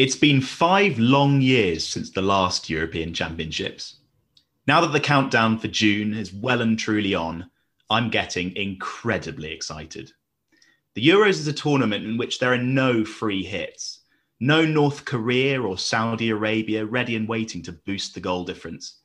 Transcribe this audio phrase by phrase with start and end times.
[0.00, 3.96] It's been five long years since the last European Championships.
[4.66, 7.50] Now that the countdown for June is well and truly on,
[7.90, 10.10] I'm getting incredibly excited.
[10.94, 14.00] The Euros is a tournament in which there are no free hits,
[14.40, 19.00] no North Korea or Saudi Arabia ready and waiting to boost the goal difference.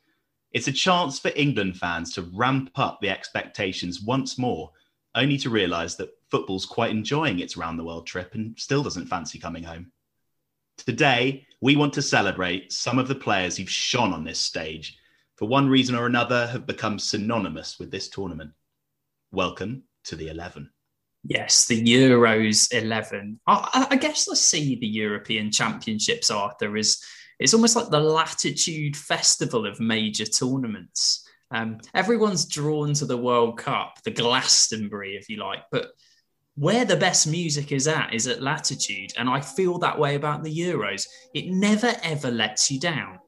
[0.53, 4.71] It's a chance for England fans to ramp up the expectations once more,
[5.13, 9.07] only to realise that football's quite enjoying its round the world trip and still doesn't
[9.07, 9.91] fancy coming home.
[10.77, 14.97] Today, we want to celebrate some of the players who've shone on this stage,
[15.35, 18.51] for one reason or another, have become synonymous with this tournament.
[19.31, 20.69] Welcome to the 11.
[21.23, 23.39] Yes, the Euros 11.
[23.47, 27.03] I, I, guess let's see the European Championships, Arthur, is
[27.39, 31.27] it's almost like the latitude festival of major tournaments.
[31.51, 35.91] Um, everyone's drawn to the World Cup, the Glastonbury, if you like, but
[36.55, 39.13] where the best music is at is at latitude.
[39.17, 41.07] And I feel that way about the Euros.
[41.33, 43.19] It never ever lets you down.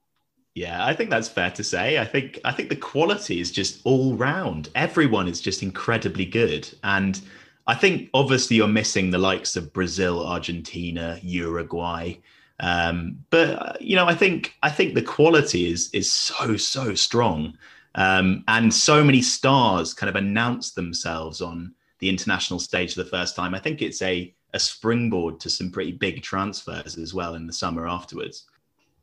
[0.55, 1.99] Yeah, I think that's fair to say.
[1.99, 4.69] I think I think the quality is just all round.
[4.73, 6.67] Everyone is just incredibly good.
[6.83, 7.21] And
[7.67, 12.13] I think obviously you're missing the likes of Brazil, Argentina, Uruguay.
[12.59, 17.55] Um, but you know, I think I think the quality is is so so strong,
[17.93, 23.09] um, and so many stars kind of announce themselves on the international stage for the
[23.09, 23.53] first time.
[23.55, 27.53] I think it's a a springboard to some pretty big transfers as well in the
[27.53, 28.45] summer afterwards.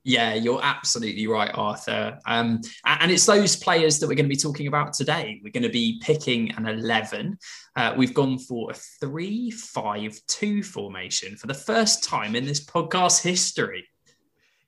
[0.06, 2.19] Yeah, you're absolutely right, Arthur.
[2.27, 5.41] Um, and it's those players that we're going to be talking about today.
[5.42, 7.39] We're going to be picking an 11.
[7.75, 12.62] Uh, we've gone for a 3 5 2 formation for the first time in this
[12.62, 13.86] podcast history.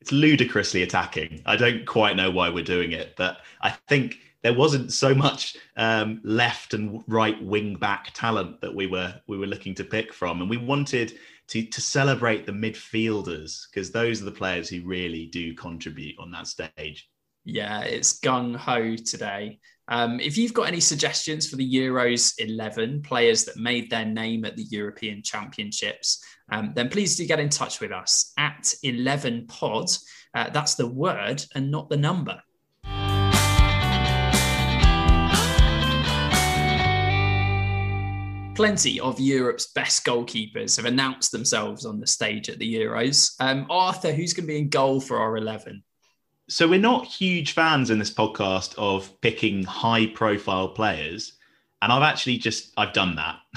[0.00, 1.42] It's ludicrously attacking.
[1.44, 5.56] I don't quite know why we're doing it, but I think there wasn't so much
[5.77, 10.12] um, left and right wing back talent that we were we were looking to pick
[10.12, 11.15] from, and we wanted
[11.48, 16.31] to to celebrate the midfielders because those are the players who really do contribute on
[16.31, 17.09] that stage.
[17.45, 19.61] Yeah, it's gung ho today.
[19.89, 24.45] Um, if you've got any suggestions for the Euros 11 players that made their name
[24.45, 26.20] at the European Championships,
[26.51, 29.86] um, then please do get in touch with us at 11 pod.
[30.35, 32.41] Uh, that's the word and not the number.
[38.56, 43.34] Plenty of Europe's best goalkeepers have announced themselves on the stage at the Euros.
[43.39, 45.84] Um, Arthur, who's going to be in goal for our 11?
[46.48, 51.36] So, we're not huge fans in this podcast of picking high profile players.
[51.83, 53.36] And I've actually just, I've done that.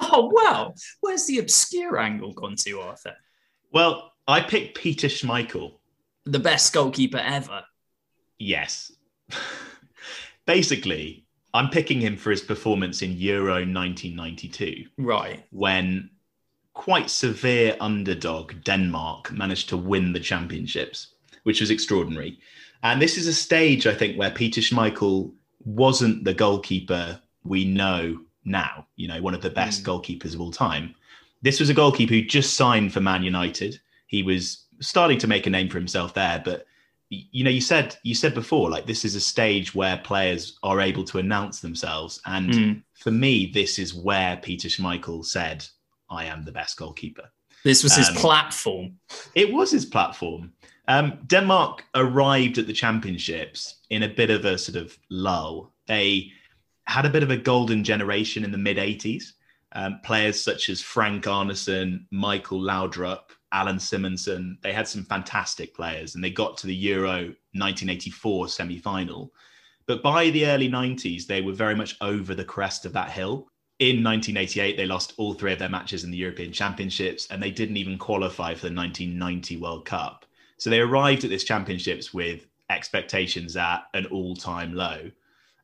[0.00, 0.74] oh, wow.
[1.00, 3.16] Where's the obscure angle gone to, Arthur?
[3.72, 5.78] Well, I picked Peter Schmeichel.
[6.24, 7.64] The best goalkeeper ever.
[8.38, 8.92] Yes.
[10.46, 11.25] Basically,
[11.56, 14.84] I'm picking him for his performance in Euro 1992.
[14.98, 15.44] Right.
[15.50, 16.10] When
[16.74, 22.38] quite severe underdog Denmark managed to win the championships, which was extraordinary.
[22.82, 25.32] And this is a stage, I think, where Peter Schmeichel
[25.64, 29.86] wasn't the goalkeeper we know now, you know, one of the best mm.
[29.86, 30.94] goalkeepers of all time.
[31.42, 33.80] This was a goalkeeper who just signed for Man United.
[34.06, 36.66] He was starting to make a name for himself there, but
[37.08, 40.80] you know you said you said before like this is a stage where players are
[40.80, 42.20] able to announce themselves.
[42.26, 42.82] And mm.
[42.94, 45.64] for me this is where peter schmeichel said
[46.10, 47.30] i am the best goalkeeper.
[47.64, 48.98] This was his um, platform.
[49.34, 50.52] it was his platform.
[50.88, 55.72] Um, denmark arrived at the championships in a bit of a sort of lull.
[55.88, 56.30] They
[56.86, 59.32] had a bit of a golden generation in the mid 80s
[59.72, 64.60] um, players such as frank arnesen michael laudrup Allan Simonsen.
[64.60, 69.32] They had some fantastic players and they got to the Euro 1984 semi final.
[69.86, 73.48] But by the early 90s, they were very much over the crest of that hill.
[73.78, 77.50] In 1988, they lost all three of their matches in the European Championships and they
[77.50, 80.26] didn't even qualify for the 1990 World Cup.
[80.58, 85.10] So they arrived at this championships with expectations at an all time low.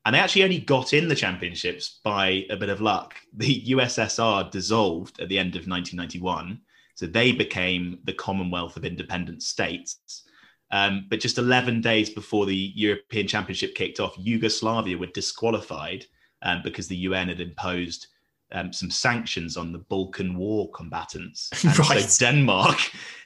[0.06, 3.16] And they actually only got in the championships by a bit of luck.
[3.34, 6.60] The USSR dissolved at the end of 1991
[6.94, 10.24] so they became the Commonwealth of Independent States.
[10.70, 16.06] Um, but just 11 days before the European Championship kicked off, Yugoslavia were disqualified
[16.40, 18.06] um, because the UN had imposed
[18.52, 21.50] um, some sanctions on the Balkan War combatants.
[21.64, 22.00] And right.
[22.00, 22.78] so Denmark,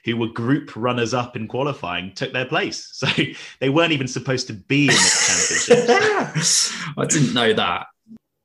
[0.05, 2.91] who were group runners up in qualifying, took their place.
[2.97, 3.07] So
[3.59, 6.93] they weren't even supposed to be in the championship.
[6.97, 7.87] I didn't know that.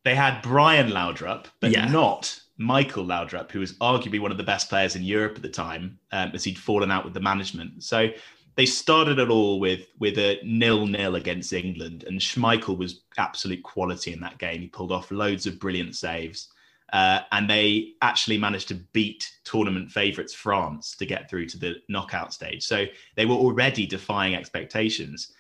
[0.04, 1.86] They had Brian Laudrup, but yeah.
[1.86, 5.48] not Michael Laudrup, who was arguably one of the best players in Europe at the
[5.48, 7.82] time, um, as he'd fallen out with the management.
[7.82, 8.08] So
[8.56, 13.62] they started it all with with a nil nil against England, and Schmeichel was absolute
[13.62, 14.60] quality in that game.
[14.60, 16.48] He pulled off loads of brilliant saves.
[16.92, 21.76] Uh, and they actually managed to beat tournament favourites France to get through to the
[21.88, 22.62] knockout stage.
[22.62, 22.84] So
[23.16, 25.32] they were already defying expectations.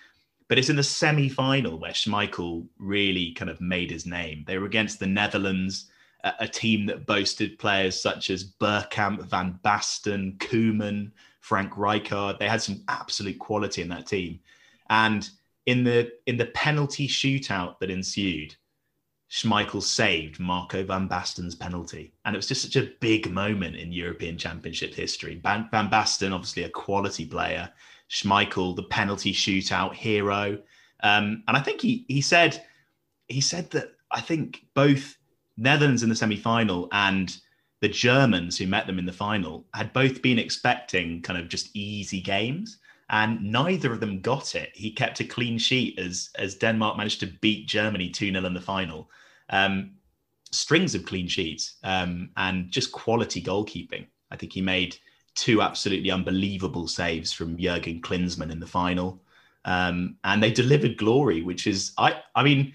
[0.48, 4.44] But it's in the semi final where Schmeichel really kind of made his name.
[4.46, 5.90] They were against the Netherlands,
[6.24, 11.10] a, team that boasted players such as Bergkamp, Van Basten, Koeman,
[11.40, 12.38] Frank Rijkaard.
[12.38, 14.40] They had some absolute quality in that team.
[14.88, 15.28] And
[15.66, 18.54] in the in the penalty shootout that ensued,
[19.30, 22.12] Schmeichel saved Marco van Basten's penalty.
[22.24, 25.40] And it was just such a big moment in European Championship history.
[25.42, 27.70] Van, van Basten, obviously a quality player.
[28.10, 30.58] Schmeichel, the penalty shootout hero.
[31.02, 32.62] Um, and I think he he said
[33.26, 35.16] he said that I think both
[35.56, 37.36] Netherlands in the semi-final and
[37.80, 41.74] the Germans who met them in the final had both been expecting kind of just
[41.74, 42.78] easy games
[43.10, 44.70] and neither of them got it.
[44.74, 48.60] He kept a clean sheet as as Denmark managed to beat Germany 2-0 in the
[48.60, 49.10] final.
[49.50, 49.92] Um,
[50.50, 54.06] strings of clean sheets um, and just quality goalkeeping.
[54.30, 54.96] I think he made
[55.34, 59.22] two absolutely unbelievable saves from Jurgen Klinsmann in the final.
[59.64, 62.74] Um, and they delivered glory, which is I I mean,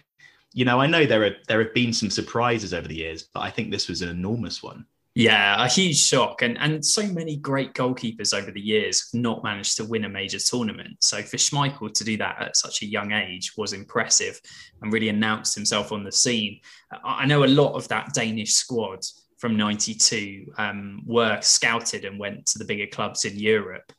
[0.58, 3.42] you know, I know there are there have been some surprises over the years, but
[3.42, 4.88] I think this was an enormous one.
[5.14, 6.42] Yeah, a huge shock.
[6.42, 10.40] And, and so many great goalkeepers over the years not managed to win a major
[10.40, 10.98] tournament.
[11.02, 14.42] So for Schmeichel to do that at such a young age was impressive
[14.82, 16.60] and really announced himself on the scene.
[17.04, 19.02] I know a lot of that Danish squad
[19.38, 23.94] from 92 um, were scouted and went to the bigger clubs in Europe.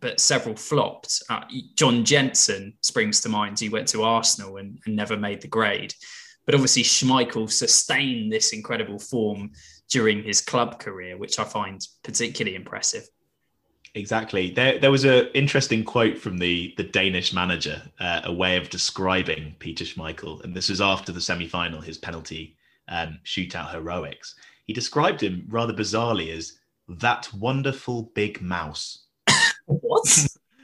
[0.00, 1.22] But several flopped.
[1.28, 1.42] Uh,
[1.76, 3.58] John Jensen springs to mind.
[3.58, 5.94] He went to Arsenal and, and never made the grade.
[6.44, 9.52] But obviously, Schmeichel sustained this incredible form
[9.88, 13.08] during his club career, which I find particularly impressive.
[13.94, 14.50] Exactly.
[14.50, 18.70] There, there was an interesting quote from the the Danish manager, uh, a way of
[18.70, 22.56] describing Peter Schmeichel, and this was after the semi-final, his penalty
[22.88, 24.34] um, shootout heroics.
[24.66, 26.58] He described him rather bizarrely as
[26.88, 29.01] that wonderful big mouse.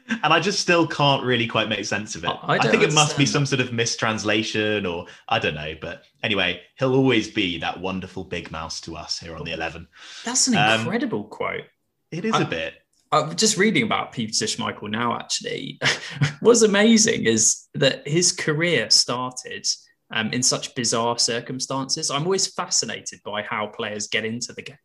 [0.08, 2.31] And I just still can't really quite make sense of it.
[2.43, 5.75] I, I think it must be some sort of mistranslation or I don't know.
[5.81, 9.87] But anyway, he'll always be that wonderful big mouse to us here on the 11.
[10.25, 11.64] That's an um, incredible um, quote.
[12.10, 12.75] It is I, a bit.
[13.10, 15.81] I'm just reading about Peter Schmeichel now, actually.
[16.40, 19.66] What's amazing is that his career started
[20.10, 22.10] um, in such bizarre circumstances.
[22.10, 24.76] I'm always fascinated by how players get into the game.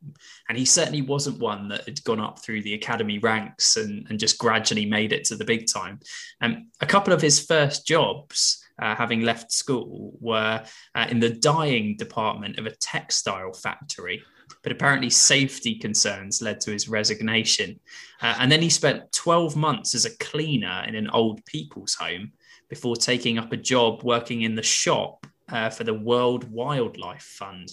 [0.49, 4.19] And he certainly wasn't one that had gone up through the academy ranks and, and
[4.19, 5.99] just gradually made it to the big time.
[6.41, 10.63] Um, a couple of his first jobs, uh, having left school, were
[10.95, 14.23] uh, in the dyeing department of a textile factory.
[14.61, 17.79] But apparently, safety concerns led to his resignation.
[18.21, 22.31] Uh, and then he spent 12 months as a cleaner in an old people's home
[22.73, 27.69] before taking up a job working in the shop uh, for the World Wildlife Fund.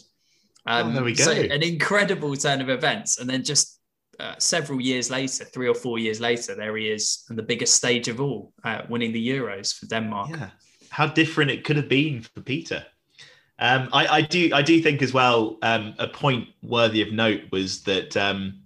[0.67, 1.25] Um, oh, there we go.
[1.25, 3.19] So an incredible turn of events.
[3.19, 3.81] And then just
[4.19, 7.77] uh, several years later, three or four years later, there he is on the biggest
[7.77, 10.29] stage of all, uh, winning the Euros for Denmark.
[10.33, 10.51] Yeah.
[10.91, 12.85] How different it could have been for Peter.
[13.59, 15.57] Um, I, I, do, I do think as well.
[15.63, 18.61] Um, a point worthy of note was that um,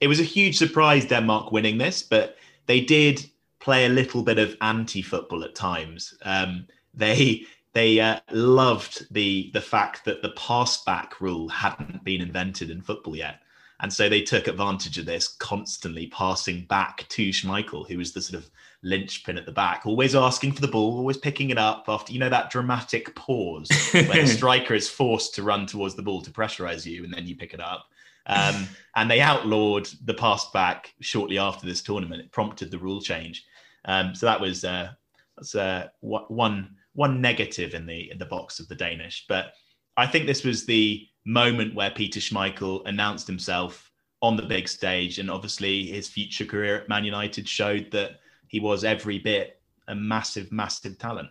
[0.00, 3.30] it was a huge surprise Denmark winning this, but they did
[3.66, 6.14] play a little bit of anti-football at times.
[6.22, 12.20] Um, they they uh, loved the the fact that the pass back rule hadn't been
[12.20, 13.40] invented in football yet,
[13.80, 18.22] and so they took advantage of this, constantly passing back to Schmeichel, who was the
[18.22, 18.48] sort of
[18.84, 22.20] linchpin at the back, always asking for the ball, always picking it up after you
[22.20, 26.30] know that dramatic pause where the striker is forced to run towards the ball to
[26.30, 27.88] pressurize you, and then you pick it up.
[28.28, 32.20] Um, and they outlawed the pass back shortly after this tournament.
[32.20, 33.44] It prompted the rule change.
[33.86, 34.90] Um, so that was uh,
[35.36, 39.24] that's uh, one one negative in the in the box of the Danish.
[39.28, 39.52] But
[39.96, 43.90] I think this was the moment where Peter Schmeichel announced himself
[44.22, 48.60] on the big stage, and obviously his future career at Man United showed that he
[48.60, 51.28] was every bit a massive, massive talent.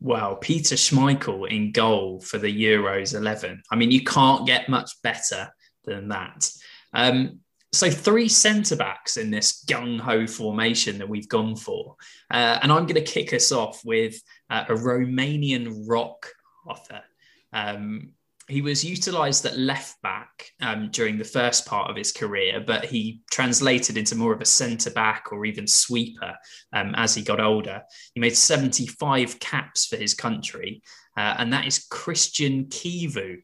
[0.00, 3.62] Well, Peter Schmeichel in goal for the Euros 11.
[3.70, 5.52] I mean, you can't get much better
[5.84, 6.50] than that.
[6.94, 7.40] Um,
[7.72, 11.96] so three centre backs in this gung ho formation that we've gone for,
[12.32, 16.26] uh, and I'm going to kick us off with uh, a Romanian rock
[16.66, 17.02] author.
[17.52, 18.12] Um,
[18.50, 22.84] he was utilised at left back um, during the first part of his career, but
[22.84, 26.34] he translated into more of a centre back or even sweeper
[26.72, 27.82] um, as he got older.
[28.14, 30.82] He made 75 caps for his country,
[31.16, 33.42] uh, and that is Cristian Chivu.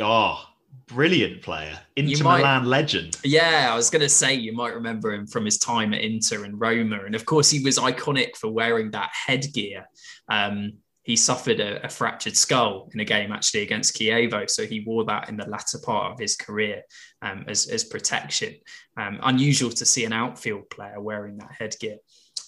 [0.00, 0.44] Oh,
[0.86, 3.16] brilliant player, Inter might, Milan legend.
[3.24, 6.44] Yeah, I was going to say you might remember him from his time at Inter
[6.44, 9.86] and Roma, and of course he was iconic for wearing that headgear.
[10.28, 14.48] Um, he suffered a, a, fractured skull in a game actually against Chievo.
[14.48, 16.82] So he wore that in the latter part of his career
[17.20, 18.54] um, as, as protection.
[18.96, 21.96] Um, unusual to see an outfield player wearing that headgear.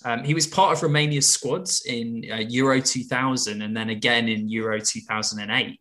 [0.06, 4.48] Um, he was part of Romania's squads in uh, Euro 2000 and then again in
[4.48, 5.78] Euro 2008.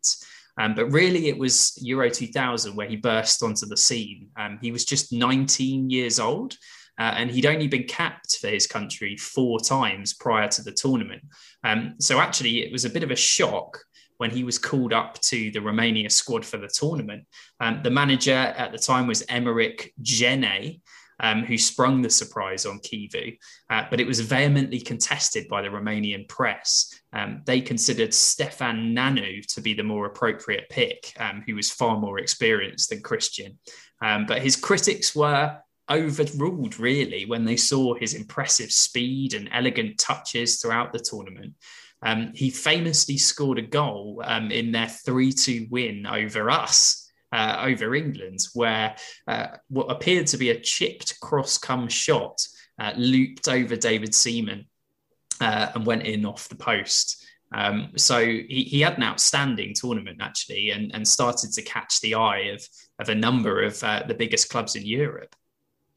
[0.57, 4.29] Um, but really, it was Euro 2000 where he burst onto the scene.
[4.37, 6.55] Um, he was just 19 years old.
[6.97, 11.21] Uh, and he'd only been capped for his country four times prior to the tournament.
[11.63, 13.77] Um, so actually, it was a bit of a shock
[14.17, 17.25] when he was called up to the Romania squad for the tournament.
[17.59, 20.79] Um, the manager at the time was Emerich Jenei,
[21.19, 23.37] um, who sprung the surprise on Chivu,
[23.69, 26.93] uh, but it was vehemently contested by the Romanian press.
[27.13, 31.97] Um, they considered Stefan Nanu to be the more appropriate pick, um, who was far
[31.97, 33.57] more experienced than Christian.
[34.01, 35.57] Um, but his critics were
[35.89, 41.53] overruled really when they saw his impressive speed and elegant touches throughout the tournament.
[42.01, 47.04] Um, he famously scored a goal um, in their 3 2 win over us,
[47.35, 48.95] uh, over England, where
[49.27, 52.47] uh, what appeared to be a chipped cross come shot
[52.79, 54.65] uh, looped over David Seaman
[55.41, 57.25] uh, and went in off the post.
[57.53, 62.15] Um, so he, he, had an outstanding tournament actually and, and, started to catch the
[62.15, 62.67] eye of,
[62.99, 65.35] of a number of uh, the biggest clubs in Europe.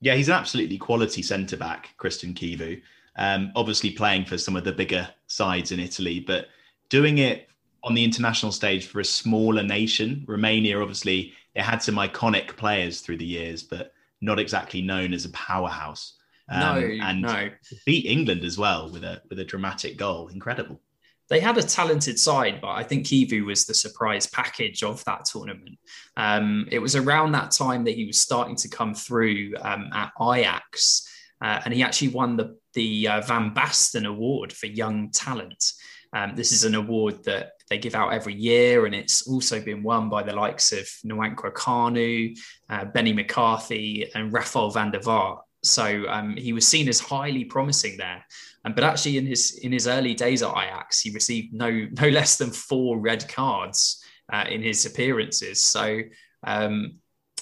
[0.00, 2.83] Yeah, he's an absolutely quality centre back, Cristian Chivu.
[3.16, 6.49] Um, obviously playing for some of the bigger sides in Italy, but
[6.90, 7.48] doing it
[7.82, 10.25] on the international stage for a smaller nation.
[10.26, 15.25] Romania, obviously, it had some iconic players through the years, but not exactly known as
[15.25, 16.14] a powerhouse.
[16.50, 17.50] Um, no, and no.
[17.85, 20.28] beat England as well with a with a dramatic goal.
[20.28, 20.80] Incredible
[21.28, 25.26] they had a talented side, but I think Chivu was the surprise package of that
[25.26, 25.78] tournament.
[26.16, 30.11] Um, it was around that time that he was starting to come through um, at
[30.20, 31.06] Ajax,
[31.42, 35.73] uh, and he actually won the the uh, Van Basten Award for Young Talent.
[36.12, 39.82] Um, this is an award that they give out every year, and it's also been
[39.82, 42.37] won by the likes of Nwankwo Kanu,
[42.70, 45.40] uh, Benni McCarthy, and Rafael van der Vaart.
[45.62, 48.25] So um, he was seen as highly promising there.
[48.64, 52.08] Um, but actually, in his in his early days at Ajax, he received no no
[52.18, 55.62] less than four red cards uh, in his appearances.
[55.62, 56.00] So
[56.46, 56.98] um,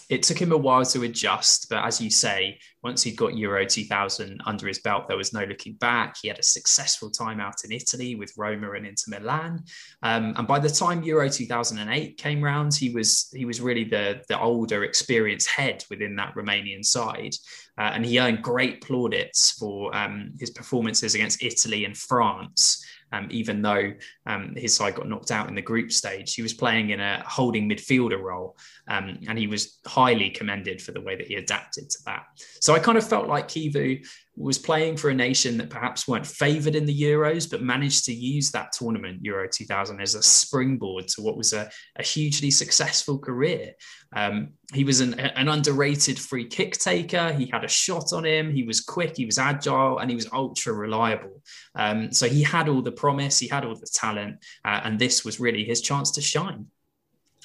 [0.08, 3.66] it took him a while to adjust, but as you say, once he'd got Euro
[3.66, 6.16] 2000 under his belt, there was no looking back.
[6.22, 9.64] He had a successful time out in Italy with Roma and Inter Milan,
[10.02, 14.22] um, and by the time Euro 2008 came round, he was he was really the
[14.28, 17.34] the older, experienced head within that Romanian side,
[17.78, 23.28] uh, and he earned great plaudits for um, his performances against Italy and France um,
[23.30, 23.92] even though
[24.26, 26.34] um, his side got knocked out in the group stage.
[26.34, 28.56] He was playing in a holding midfielder role,
[28.88, 32.24] um, and he was highly commended for the way that he adapted to that.
[32.60, 34.04] So I kind of felt like Chivu
[34.36, 38.12] was playing for a nation that perhaps weren't favoured in the Euros, but managed to
[38.12, 43.18] use that tournament, Euro 2000, as a springboard to what was a, a hugely successful
[43.18, 43.72] career.
[44.14, 47.32] Um, he was an, an, underrated free kick taker.
[47.32, 48.52] He had a shot on him.
[48.52, 51.42] He was quick, he was agile, and he was ultra reliable.
[51.74, 55.24] Um, so he had all the promise, he had all the talent, uh, and this
[55.24, 56.66] was really his chance to shine.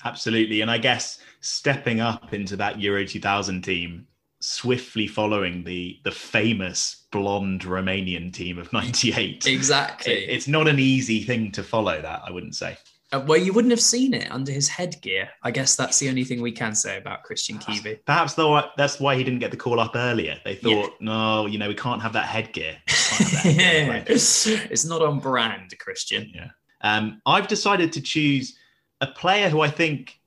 [0.04, 0.62] Absolutely.
[0.62, 4.08] And I guess stepping up into that Euro 2000 team
[4.42, 9.46] swiftly following the the famous blonde Romanian team of '98.
[9.48, 12.02] Exactly, it, it's not an easy thing to follow.
[12.02, 12.78] That I wouldn't say.
[13.14, 15.28] Uh, well, you wouldn't have seen it under his headgear.
[15.44, 18.00] I guess that's the only thing we can say about Cristian Chivu.
[18.06, 20.38] Perhaps though that's why he didn't get the call up earlier.
[20.46, 20.96] They thought, yeah.
[21.02, 22.78] no, you know, we can't have that headgear.
[22.88, 24.04] Have that headgear
[24.72, 26.32] it's not on brand, Christian.
[26.34, 26.52] Yeah.
[26.82, 28.58] Um, I've decided to choose
[29.02, 30.20] a player who I think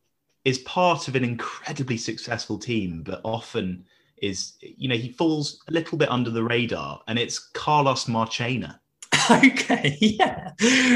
[0.44, 3.84] is part of an incredibly successful team, but often
[4.18, 8.78] is you know he falls a little bit under the radar, and it's Carlos Marchena.
[9.30, 10.52] okay, yeah,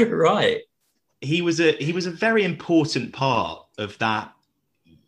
[0.09, 0.61] right.
[1.21, 4.33] He was a he was a very important part of that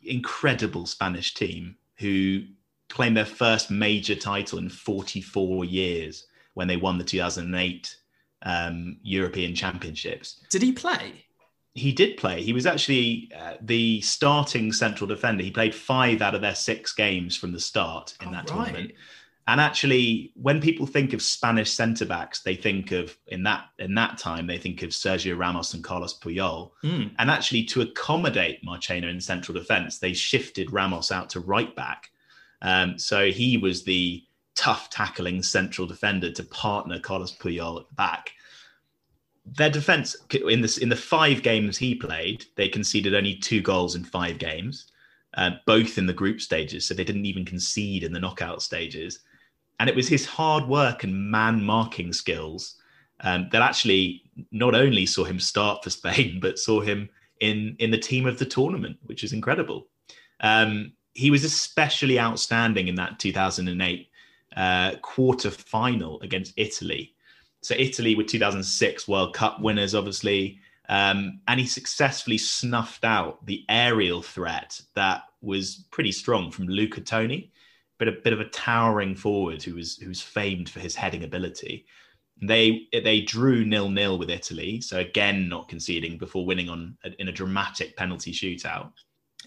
[0.03, 2.43] incredible Spanish team who
[2.89, 7.95] claimed their first major title in 44 years when they won the 2008
[8.43, 10.41] um, European Championships.
[10.49, 11.25] Did he play?
[11.73, 12.41] he did play.
[12.41, 15.43] He was actually uh, the starting central defender.
[15.43, 18.65] He played five out of their six games from the start in oh, that right.
[18.65, 18.91] tournament.
[19.47, 23.95] And actually, when people think of Spanish centre backs, they think of in that in
[23.95, 26.71] that time they think of Sergio Ramos and Carlos Puyol.
[26.83, 27.11] Mm.
[27.17, 32.11] And actually, to accommodate Marchena in central defence, they shifted Ramos out to right back.
[32.61, 34.23] Um, so he was the
[34.55, 38.31] tough tackling central defender to partner Carlos Puyol at the back
[39.45, 40.15] their defense
[40.47, 44.37] in this in the five games he played, they conceded only two goals in five
[44.37, 44.91] games,
[45.35, 46.85] uh, both in the group stages.
[46.85, 49.19] So they didn't even concede in the knockout stages.
[49.79, 52.75] And it was his hard work and man marking skills
[53.21, 57.89] um, that actually not only saw him start for Spain, but saw him in in
[57.89, 59.87] the team of the tournament, which is incredible.
[60.39, 64.07] Um, he was especially outstanding in that 2008
[64.55, 67.15] uh, quarter final against Italy.
[67.61, 73.63] So Italy were 2006 World Cup winners, obviously, um, and he successfully snuffed out the
[73.69, 77.51] aerial threat that was pretty strong from Luca Toni,
[77.97, 81.85] but a bit of a towering forward who was who's famed for his heading ability.
[82.41, 87.27] They they drew nil nil with Italy, so again not conceding before winning on in
[87.27, 88.91] a dramatic penalty shootout.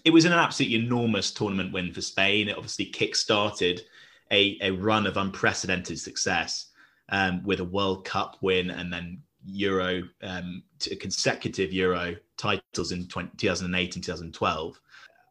[0.03, 2.47] It was an absolutely enormous tournament win for Spain.
[2.47, 3.81] It obviously kick-started
[4.31, 6.67] a, a run of unprecedented success
[7.09, 10.63] um, with a World Cup win and then Euro um,
[10.99, 14.79] consecutive Euro titles in 20, 2008 and 2012.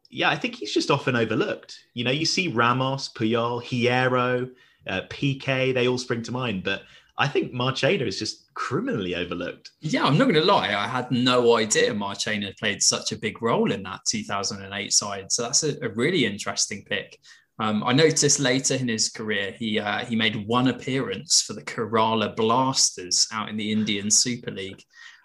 [0.09, 1.77] Yeah, I think he's just often overlooked.
[1.93, 4.49] You know, you see Ramos, Puyol, Hierro,
[4.87, 6.83] uh, Piqué, they all spring to mind, but
[7.17, 9.71] I think Marchena is just criminally overlooked.
[9.81, 10.75] Yeah, I'm not going to lie.
[10.75, 15.31] I had no idea Marchena played such a big role in that 2008 side.
[15.31, 17.19] So that's a, a really interesting pick.
[17.57, 21.61] Um, I noticed later in his career, he uh, he made one appearance for the
[21.61, 24.83] Kerala Blasters out in the Indian Super League,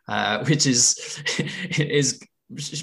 [0.08, 1.22] uh, which is
[1.78, 2.20] is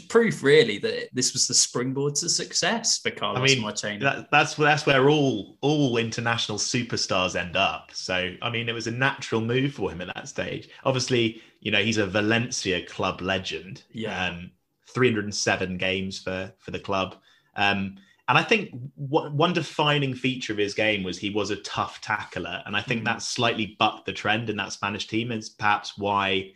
[0.07, 4.01] proof really that this was the springboard to success for Carlos I mean, Marchena.
[4.01, 7.91] That, that's that's where all all international superstars end up.
[7.93, 10.69] So I mean, it was a natural move for him at that stage.
[10.83, 13.83] Obviously, you know he's a Valencia club legend.
[13.91, 14.51] Yeah, um,
[14.89, 17.15] 307 games for for the club.
[17.55, 21.57] Um, and I think what, one defining feature of his game was he was a
[21.57, 23.05] tough tackler, and I think mm.
[23.05, 25.31] that slightly bucked the trend in that Spanish team.
[25.31, 26.51] Is perhaps why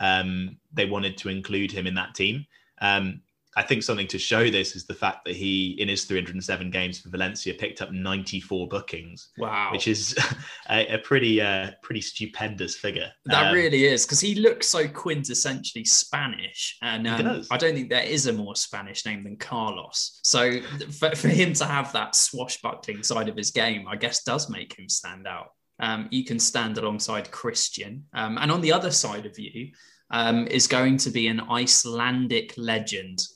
[0.00, 2.46] um, they wanted to include him in that team.
[2.80, 3.22] Um,
[3.56, 7.00] I think something to show this is the fact that he, in his 307 games
[7.00, 9.28] for Valencia, picked up 94 bookings.
[9.38, 10.16] Wow, which is
[10.70, 13.10] a, a pretty, uh, pretty stupendous figure.
[13.26, 17.90] That um, really is because he looks so quintessentially Spanish, and um, I don't think
[17.90, 20.20] there is a more Spanish name than Carlos.
[20.22, 20.60] So
[20.98, 24.78] for, for him to have that swashbuckling side of his game, I guess, does make
[24.78, 25.48] him stand out
[25.80, 28.04] um, you can stand alongside Christian.
[28.14, 29.72] Um, and on the other side of you
[30.10, 33.26] um, is going to be an Icelandic legend.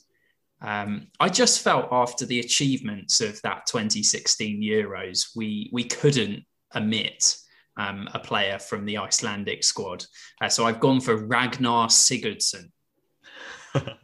[0.61, 6.43] Um, I just felt after the achievements of that 2016 Euros, we we couldn't
[6.75, 7.37] omit
[7.77, 10.05] um, a player from the Icelandic squad.
[10.41, 12.71] Uh, so I've gone for Ragnar Sigurdsson.
[13.73, 13.97] that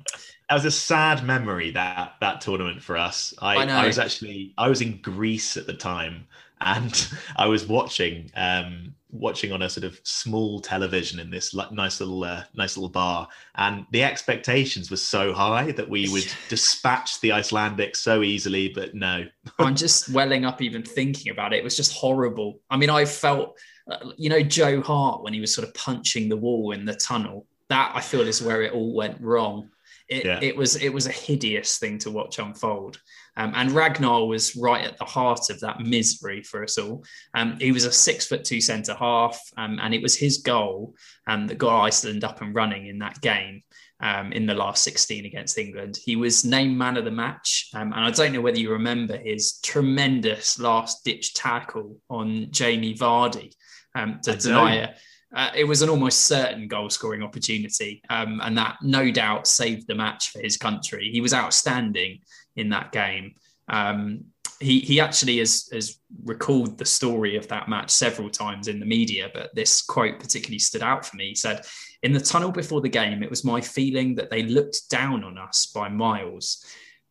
[0.49, 3.33] was a sad memory that that tournament for us.
[3.41, 6.27] I, I, I was actually I was in Greece at the time
[6.61, 11.99] and I was watching um, watching on a sort of small television in this nice
[11.99, 17.19] little uh, nice little bar, and the expectations were so high that we would dispatch
[17.21, 19.25] the Icelandic so easily, but no.
[19.59, 21.57] I'm just welling up even thinking about it.
[21.57, 22.59] It was just horrible.
[22.69, 23.57] I mean, I felt,
[23.89, 26.95] uh, you know, Joe Hart when he was sort of punching the wall in the
[26.95, 27.47] tunnel.
[27.69, 29.69] That I feel is where it all went wrong.
[30.07, 30.39] It, yeah.
[30.41, 32.99] it was it was a hideous thing to watch unfold.
[33.37, 37.03] Um, and Ragnar was right at the heart of that misery for us all.
[37.33, 40.95] Um, he was a six foot two centre half, um, and it was his goal
[41.27, 43.63] um, that got Iceland up and running in that game.
[44.01, 45.97] Um, in the last 16 against England.
[46.03, 47.69] He was named man of the match.
[47.73, 52.93] Um, and I don't know whether you remember his tremendous last ditch tackle on Jamie
[52.93, 53.53] Vardy
[53.95, 54.97] um, to deny it.
[55.33, 58.01] Uh, it was an almost certain goal scoring opportunity.
[58.09, 61.09] Um, and that no doubt saved the match for his country.
[61.11, 62.19] He was outstanding
[62.55, 63.35] in that game.
[63.67, 64.25] Um,
[64.59, 68.85] he, he actually has, has recalled the story of that match several times in the
[68.85, 71.29] media, but this quote particularly stood out for me.
[71.29, 71.65] He said,
[72.03, 75.37] In the tunnel before the game, it was my feeling that they looked down on
[75.37, 76.63] us by miles.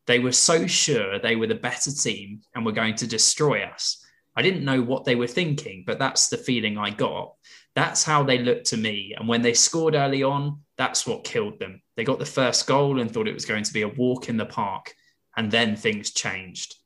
[0.07, 4.03] They were so sure they were the better team and were going to destroy us.
[4.37, 7.35] I didn't know what they were thinking, but that's the feeling I got.
[7.75, 9.15] That's how they looked to me.
[9.17, 11.83] And when they scored early on, that's what killed them.
[11.97, 14.37] They got the first goal and thought it was going to be a walk in
[14.37, 14.95] the park
[15.37, 16.77] and then things changed.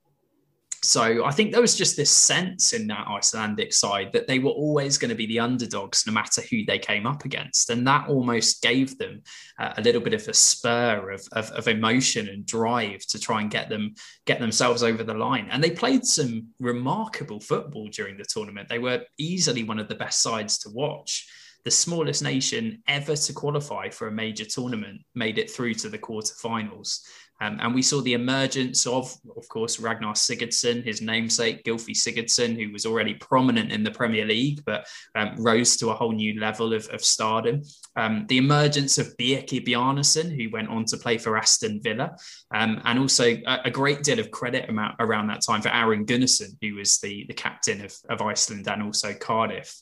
[0.83, 4.51] So I think there was just this sense in that Icelandic side that they were
[4.51, 7.71] always going to be the underdogs no matter who they came up against.
[7.71, 9.23] And that almost gave them
[9.59, 13.41] uh, a little bit of a spur of, of, of, emotion and drive to try
[13.41, 15.49] and get them get themselves over the line.
[15.51, 18.69] And they played some remarkable football during the tournament.
[18.69, 21.27] They were easily one of the best sides to watch.
[21.65, 25.99] The smallest nation ever to qualify for a major tournament made it through to the
[25.99, 27.01] quarterfinals.
[27.41, 32.57] Um, and we saw the emergence of, of course, Ragnar Sigurdsson, his namesake, Gylfi Sigurdsson,
[32.57, 36.41] who was already prominent in the Premier League, but um, rose to a whole new
[36.41, 37.63] level of, of stardom.
[37.97, 42.17] Um, the emergence of Birkir Bjarnason, who went on to play for Aston Villa,
[42.53, 46.57] um, and also a, a, great deal of credit around that time for Aron Gunnarsson,
[46.61, 49.75] who was the, the captain of, of Iceland and also Cardiff.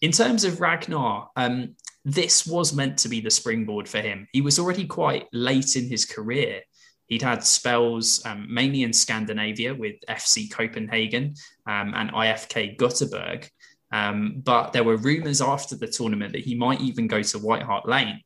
[0.00, 4.28] In terms of Ragnar, um, this was meant to be the springboard for him.
[4.32, 6.60] He was already quite late in his career.
[7.06, 11.34] He'd had spells um, mainly in Scandinavia with FC Copenhagen
[11.66, 13.48] um, and IFK Göteborg.
[13.92, 17.62] Um, but there were rumours after the tournament that he might even go to White
[17.62, 18.20] Hart Lane.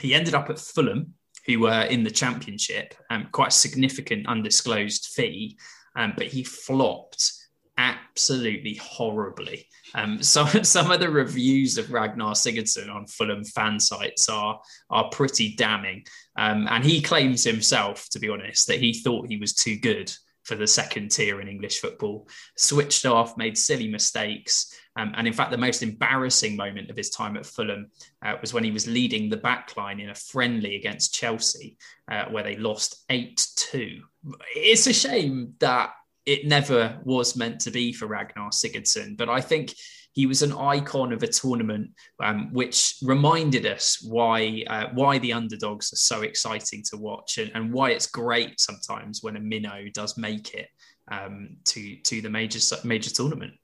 [0.00, 1.14] He ended up at Fulham,
[1.46, 5.58] who were in the championship, um, quite a significant undisclosed fee,
[5.96, 7.32] um, but he flopped
[7.78, 9.66] absolutely horribly.
[9.94, 14.60] Um, so some of the reviews of Ragnar Sigurdsson on Fulham fan sites are
[14.90, 16.04] are pretty damning,
[16.36, 20.12] um, and he claims himself, to be honest, that he thought he was too good
[20.44, 22.26] for the second tier in English football.
[22.56, 27.10] Switched off, made silly mistakes, um, and in fact, the most embarrassing moment of his
[27.10, 27.90] time at Fulham
[28.24, 31.76] uh, was when he was leading the back line in a friendly against Chelsea,
[32.10, 34.00] uh, where they lost eight two.
[34.56, 35.90] It's a shame that
[36.28, 39.16] it never was meant to be for Ragnar Sigurdsson.
[39.16, 39.74] But I think
[40.12, 41.90] he was an icon of a tournament,
[42.22, 47.50] um, which reminded us why uh, why the underdogs are so exciting to watch and,
[47.54, 50.68] and, why it's great sometimes when a minnow does make it
[51.10, 53.54] um, to to the major major tournament.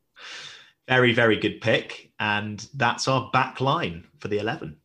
[0.88, 4.76] Very very good pick, and that's our back line for the eleven.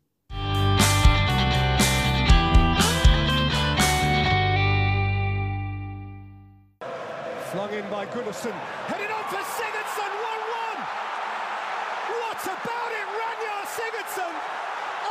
[8.00, 8.52] By Goodison.
[8.88, 10.08] Headed on for Sigurdsson.
[10.08, 10.40] 1
[10.72, 10.86] 1.
[12.22, 14.34] What about it, Ragnar Sigurdsson?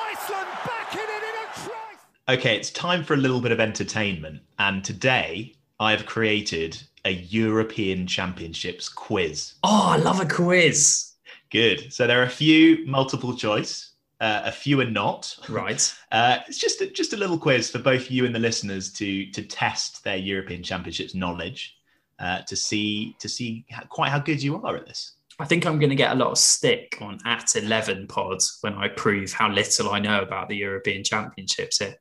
[0.10, 2.34] Iceland back in it in a try.
[2.34, 4.42] Okay, it's time for a little bit of entertainment.
[4.58, 9.54] And today I have created a European Championships quiz.
[9.64, 11.12] Oh, I love a quiz.
[11.52, 11.94] Good.
[11.94, 15.38] So there are a few multiple choice, uh, a few are not.
[15.48, 15.96] Right.
[16.12, 19.30] Uh, it's just a, just a little quiz for both you and the listeners to
[19.30, 21.79] to test their European Championships knowledge
[22.20, 25.14] uh, to see to see how, quite how good you are at this.
[25.40, 28.74] I think I'm going to get a lot of stick on at 11 pods when
[28.74, 31.96] I prove how little I know about the European Championships here.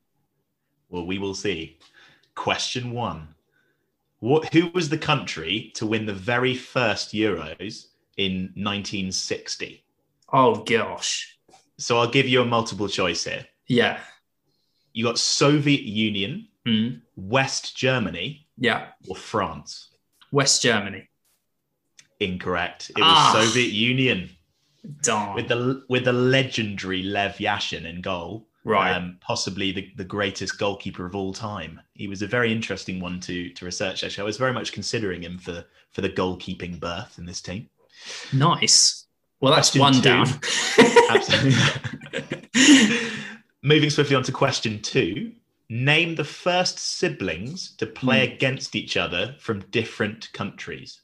[0.89, 1.79] Well, we will see.
[2.35, 3.29] Question one.
[4.19, 7.85] What, who was the country to win the very first Euros
[8.17, 9.85] in 1960?
[10.33, 11.37] Oh, gosh.
[11.77, 13.45] So I'll give you a multiple choice here.
[13.67, 13.99] Yeah.
[14.91, 17.01] You got Soviet Union, mm.
[17.15, 19.89] West Germany, yeah, or France.
[20.31, 21.09] West Germany.
[22.19, 22.89] Incorrect.
[22.89, 24.29] It was ah, Soviet Union.
[25.01, 25.35] Darn.
[25.35, 28.47] With the with the legendary Lev Yashin in goal.
[28.65, 28.91] Right.
[28.91, 31.79] Um, possibly the, the greatest goalkeeper of all time.
[31.93, 34.03] He was a very interesting one to to research.
[34.03, 37.69] Actually, I was very much considering him for for the goalkeeping berth in this team.
[38.33, 39.05] Nice.
[39.39, 40.01] Well, that's question one two.
[40.01, 40.27] down.
[41.09, 42.39] Absolutely.
[43.63, 45.33] Moving swiftly on to question two.
[45.69, 48.33] Name the first siblings to play mm.
[48.33, 51.01] against each other from different countries.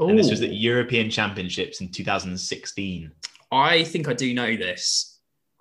[0.00, 0.08] Ooh.
[0.08, 3.12] And this was at European Championships in 2016.
[3.52, 5.18] I think I do know this.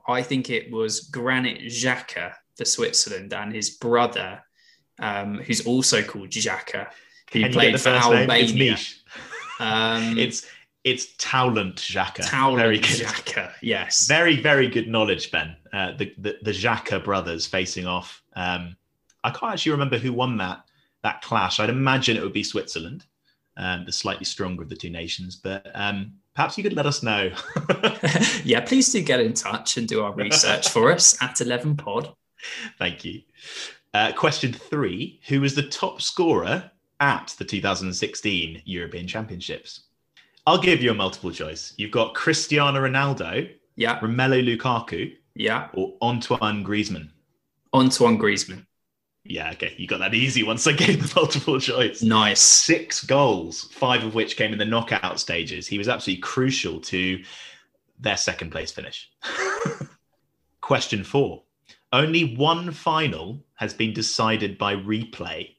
[0.07, 4.41] I think it was Granit Xhaka for Switzerland and his brother,
[4.99, 6.87] um, who's also called Xhaka,
[7.31, 8.73] who Can played for Albania.
[8.73, 9.03] It's,
[9.59, 10.47] um, it's
[10.83, 12.23] it's Taulant Xhaka.
[12.23, 12.89] Taulant very good.
[12.89, 14.07] Xhaka, yes.
[14.07, 15.55] Very, very good knowledge, Ben.
[15.71, 18.23] Uh, the, the the Xhaka brothers facing off.
[18.35, 18.75] Um,
[19.23, 20.63] I can't actually remember who won that
[21.03, 21.59] that clash.
[21.59, 23.05] I'd imagine it would be Switzerland,
[23.57, 25.35] um, the slightly stronger of the two nations.
[25.35, 27.31] But um, perhaps you could let us know.
[28.43, 32.13] yeah, please do get in touch and do our research for us at Eleven Pod.
[32.77, 33.21] Thank you.
[33.93, 39.81] Uh, question three: Who was the top scorer at the 2016 European Championships?
[40.47, 41.73] I'll give you a multiple choice.
[41.77, 47.09] You've got Cristiano Ronaldo, yeah, Romelu Lukaku, yeah, or Antoine Griezmann.
[47.73, 48.65] Antoine Griezmann.
[49.23, 52.03] Yeah, okay, you got that easy once I gave the multiple choice.
[52.03, 52.41] Nice.
[52.41, 55.65] Six goals, five of which came in the knockout stages.
[55.65, 57.23] He was absolutely crucial to
[57.99, 59.09] their second place finish.
[60.61, 61.43] Question four.
[61.93, 65.55] Only one final has been decided by replay.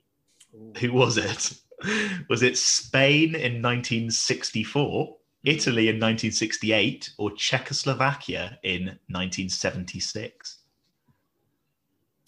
[0.55, 0.73] Ooh.
[0.79, 1.55] Who was it?
[2.29, 10.59] was it Spain in 1964, Italy in 1968, or Czechoslovakia in 1976?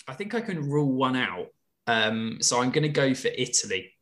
[0.08, 1.48] I think I can rule one out.
[1.86, 3.92] Um, so I'm going to go for Italy.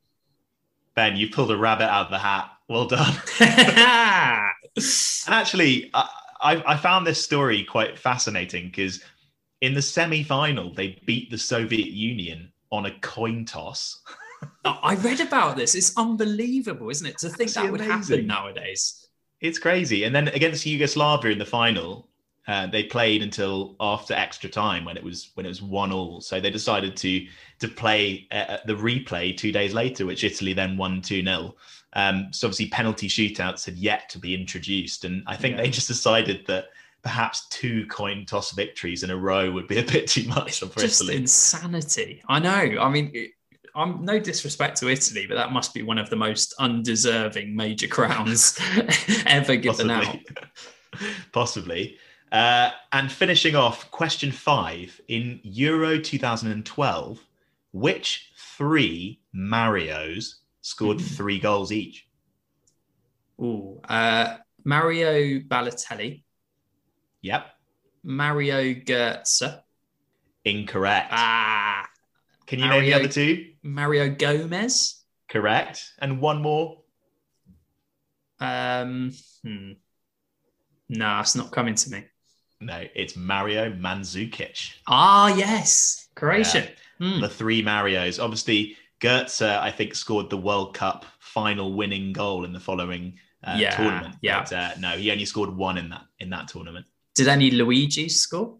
[0.95, 2.51] Ben, you pulled a rabbit out of the hat.
[2.69, 3.15] Well done.
[3.41, 9.03] and actually, I, I found this story quite fascinating because
[9.61, 14.01] in the semi final, they beat the Soviet Union on a coin toss.
[14.65, 15.75] I read about this.
[15.75, 17.19] It's unbelievable, isn't it?
[17.19, 19.00] To think that would happen nowadays.
[19.41, 20.05] It's crazy.
[20.05, 22.09] And then against Yugoslavia in the final,
[22.47, 26.21] uh, they played until after extra time when it was when it was one all.
[26.21, 27.27] So they decided to
[27.61, 31.55] to play uh, the replay two days later, which Italy then won two 0
[31.93, 35.63] um, So obviously penalty shootouts had yet to be introduced, and I think yeah.
[35.63, 36.67] they just decided that
[37.03, 40.81] perhaps two coin toss victories in a row would be a bit too much for
[40.81, 41.17] Just Italy.
[41.17, 42.23] insanity.
[42.29, 42.81] I know.
[42.81, 43.31] I mean, it-
[43.75, 47.87] I'm no disrespect to Italy, but that must be one of the most undeserving major
[47.97, 48.59] crowns
[49.27, 50.17] ever given out.
[51.33, 51.97] Possibly.
[52.33, 57.19] Uh, and finishing off, question five in Euro 2012,
[57.73, 61.17] which three Marios scored Mhm.
[61.17, 62.07] three goals each?
[63.41, 66.23] Ooh, uh, Mario Balotelli,
[67.23, 67.47] Yep,
[68.05, 69.63] Mario Goetze,
[70.45, 71.09] incorrect.
[71.13, 71.89] ah,
[72.47, 73.50] Can you name the other two?
[73.63, 75.03] Mario Gomez.
[75.29, 75.93] Correct.
[75.99, 76.79] And one more.
[78.41, 79.13] Um,
[79.45, 79.73] hmm.
[80.89, 82.05] Nah, it's not coming to me.
[82.61, 84.73] No, it's Mario Mandzukic.
[84.87, 86.69] Ah, yes, Croatian.
[86.99, 87.21] Hmm.
[87.21, 88.23] The three Marios.
[88.23, 93.57] Obviously, Goetze, I think, scored the World Cup final winning goal in the following uh,
[93.59, 94.17] Yeah, tournament.
[94.21, 94.41] yeah.
[94.43, 96.87] But, uh, no, he only scored one in that in that tournament.
[97.15, 98.59] Did any Luigi score?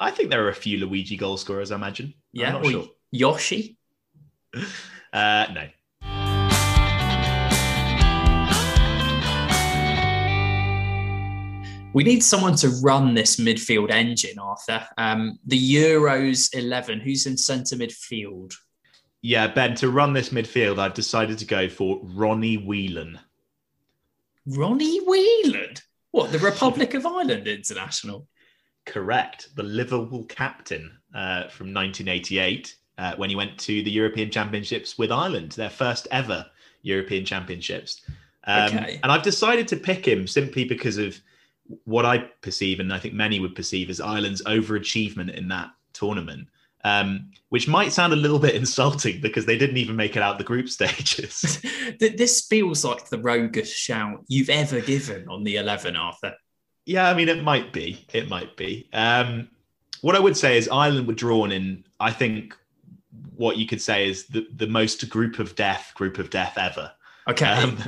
[0.00, 1.70] I think there are a few Luigi goal scorers.
[1.70, 2.12] I imagine.
[2.32, 2.88] Yeah, I'm not or sure.
[3.10, 3.78] Yoshi.
[5.12, 5.68] Uh, no.
[11.94, 14.84] We need someone to run this midfield engine, Arthur.
[14.98, 16.98] Um, the Euros 11.
[16.98, 18.52] Who's in centre midfield?
[19.22, 19.76] Yeah, Ben.
[19.76, 23.20] To run this midfield, I've decided to go for Ronnie Whelan.
[24.44, 25.74] Ronnie Whelan.
[26.10, 28.26] What, the Republic of Ireland international?
[28.86, 29.48] Correct.
[29.54, 35.10] The Liverpool captain uh, from 1988 uh, when he went to the European Championships with
[35.10, 36.46] Ireland, their first ever
[36.82, 38.02] European Championships.
[38.46, 39.00] Um, Okay.
[39.02, 41.18] And I've decided to pick him simply because of
[41.84, 46.48] what I perceive, and I think many would perceive as Ireland's overachievement in that tournament,
[46.84, 50.38] um, which might sound a little bit insulting because they didn't even make it out
[50.38, 51.60] the group stages.
[51.98, 56.34] Th- this feels like the roguish shout you've ever given on the 11, Arthur.
[56.84, 58.04] Yeah, I mean, it might be.
[58.12, 58.88] It might be.
[58.92, 59.48] Um,
[60.02, 62.54] what I would say is Ireland were drawn in, I think,
[63.36, 66.92] what you could say is the, the most group of death, group of death ever.
[67.28, 67.46] Okay.
[67.46, 67.78] Um,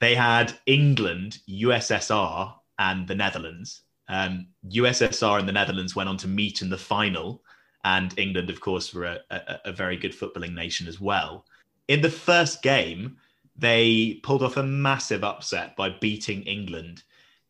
[0.00, 3.82] they had England, USSR, and the Netherlands.
[4.08, 7.42] Um, USSR and the Netherlands went on to meet in the final,
[7.84, 11.44] and England, of course, were a, a, a very good footballing nation as well.
[11.88, 13.16] In the first game,
[13.56, 17.02] they pulled off a massive upset by beating England.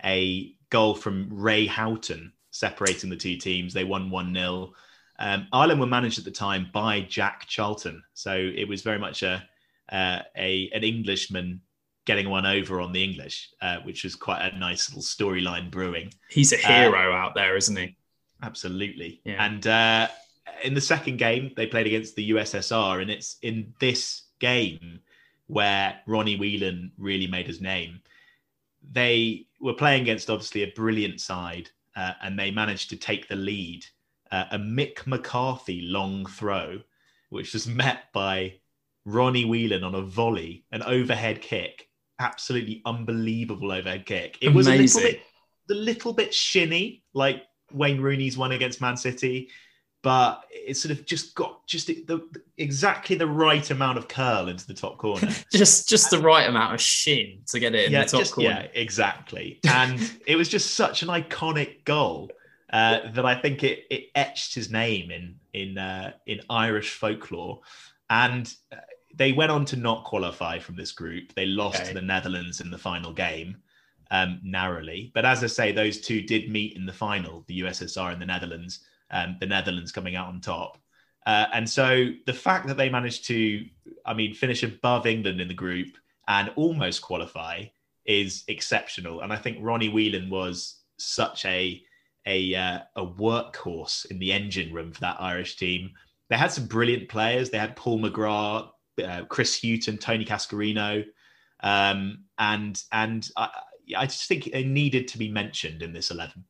[0.04, 3.72] A goal from Ray Houghton separating the two teams.
[3.72, 4.72] They won 1 0.
[5.20, 8.02] Um, Ireland were managed at the time by Jack Charlton.
[8.14, 9.46] So it was very much a,
[9.92, 11.60] uh, a an Englishman
[12.06, 16.12] getting one over on the English, uh, which was quite a nice little storyline brewing.
[16.30, 17.96] He's a hero out there, isn't he?
[18.42, 19.20] Absolutely.
[19.24, 19.44] Yeah.
[19.44, 20.08] And uh,
[20.64, 25.00] in the second game, they played against the USSR, and it's in this game
[25.46, 28.00] where Ronnie Whelan really made his name.
[28.90, 33.36] They were playing against obviously a brilliant side, uh, and they managed to take the
[33.36, 33.84] lead.
[34.30, 36.80] Uh, a Mick McCarthy long throw,
[37.30, 38.54] which was met by
[39.04, 41.88] Ronnie Whelan on a volley, an overhead kick,
[42.18, 44.38] absolutely unbelievable overhead kick.
[44.40, 45.22] It was a little bit,
[45.70, 49.48] a little bit shinny, like Wayne Rooney's one against Man City,
[50.02, 54.48] but it sort of just got just the, the, exactly the right amount of curl
[54.48, 55.28] into the top corner.
[55.52, 58.32] Just just the right amount of shin to get it in yeah, the top just,
[58.32, 58.50] corner.
[58.50, 59.60] yeah, exactly.
[59.68, 62.30] And it was just such an iconic goal
[62.72, 67.60] uh, that I think it, it etched his name in in uh, in Irish folklore.
[68.08, 68.76] And uh,
[69.14, 71.34] they went on to not qualify from this group.
[71.34, 71.88] They lost Okay.
[71.88, 73.56] to the Netherlands in the final game
[74.10, 75.10] um, narrowly.
[75.14, 78.26] But as I say, those two did meet in the final, the USSR and the
[78.26, 78.80] Netherlands.
[79.12, 80.78] Um, the Netherlands coming out on top.
[81.26, 83.66] Uh, and so the fact that they managed to,
[84.06, 85.96] I mean, finish above England in the group
[86.28, 87.64] and almost qualify
[88.04, 89.20] is exceptional.
[89.20, 91.82] And I think Ronnie Whelan was such a
[92.26, 95.90] a uh, a workhorse in the engine room for that Irish team.
[96.28, 97.50] They had some brilliant players.
[97.50, 98.70] They had Paul McGrath,
[99.04, 101.04] uh, Chris Houghton, Tony Cascarino,
[101.62, 103.48] um, and and I,
[103.96, 106.44] I just think it needed to be mentioned in this eleven.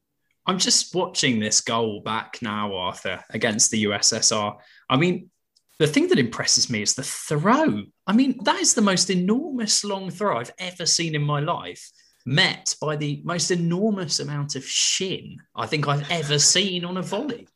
[0.46, 4.56] I'm just watching this goal back now, Arthur, against the USSR.
[4.88, 5.30] I mean,
[5.78, 7.85] the thing that impresses me is the throw.
[8.06, 11.90] I mean, that is the most enormous long throw I've ever seen in my life,
[12.26, 17.02] met by the most enormous amount of shin I think I've ever seen on a
[17.02, 17.48] volley.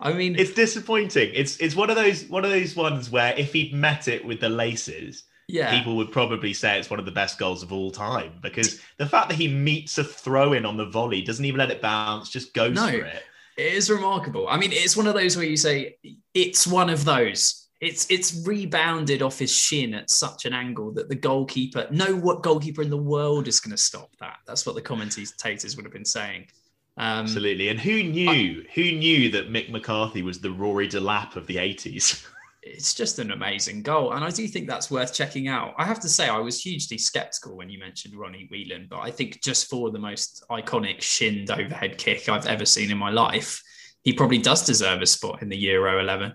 [0.00, 1.30] I mean, It's disappointing.
[1.34, 4.38] It's it's one of those one of those ones where if he'd met it with
[4.40, 5.76] the laces, yeah.
[5.76, 9.06] people would probably say it's one of the best goals of all time because the
[9.06, 12.28] fact that he meets a throw in on the volley doesn't even let it bounce,
[12.28, 12.88] just goes No.
[12.88, 13.22] for it.
[13.56, 14.46] It is remarkable.
[14.48, 15.96] I mean, it's one of those where you say
[16.32, 17.67] it's one of those.
[17.80, 22.42] It's it's rebounded off his shin at such an angle that the goalkeeper, no what
[22.42, 24.38] goalkeeper in the world is going to stop that.
[24.46, 26.48] That's what the commentators would have been saying.
[26.96, 27.68] Um, Absolutely.
[27.68, 28.30] And who knew?
[28.30, 32.26] I, who knew that Mick McCarthy was the Rory Delap of the 80s?
[32.62, 34.12] it's just an amazing goal.
[34.12, 35.74] And I do think that's worth checking out.
[35.78, 39.10] I have to say, I was hugely skeptical when you mentioned Ronnie Whelan, but I
[39.10, 43.62] think just for the most iconic shinned overhead kick I've ever seen in my life,
[44.02, 46.32] he probably does deserve a spot in the Euro 11.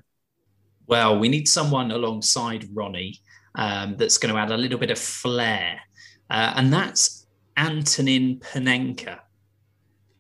[0.88, 3.19] Well, we need someone alongside Ronnie
[3.56, 5.80] um, that's going to add a little bit of flair.
[6.30, 9.19] Uh, and that's Antonin Panenka.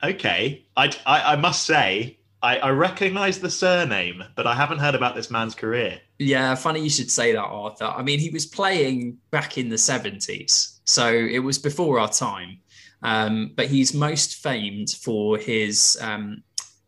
[0.03, 0.65] Okay.
[0.75, 5.15] I, I, I must say, I, I recognize the surname, but I haven't heard about
[5.15, 5.99] this man's career.
[6.19, 7.85] Yeah, funny you should say that, Arthur.
[7.85, 12.59] I mean, he was playing back in the 70s, so it was before our time.
[13.01, 16.43] Um, but he's most famed for his um,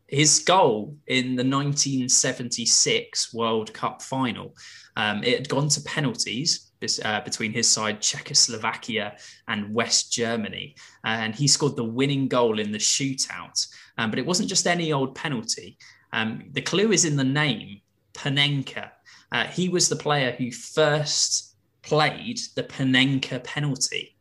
[0.07, 4.55] his goal in the 1976 World Cup final.
[4.95, 6.71] Um, it had gone to penalties
[7.03, 10.75] uh, between his side, Czechoslovakia, and West Germany.
[11.03, 13.67] And he scored the winning goal in the shootout.
[13.97, 15.77] Um, but it wasn't just any old penalty.
[16.13, 17.81] Um, the clue is in the name,
[18.13, 18.91] Panenka.
[19.31, 24.14] Uh, he was the player who first played the Panenka penalty.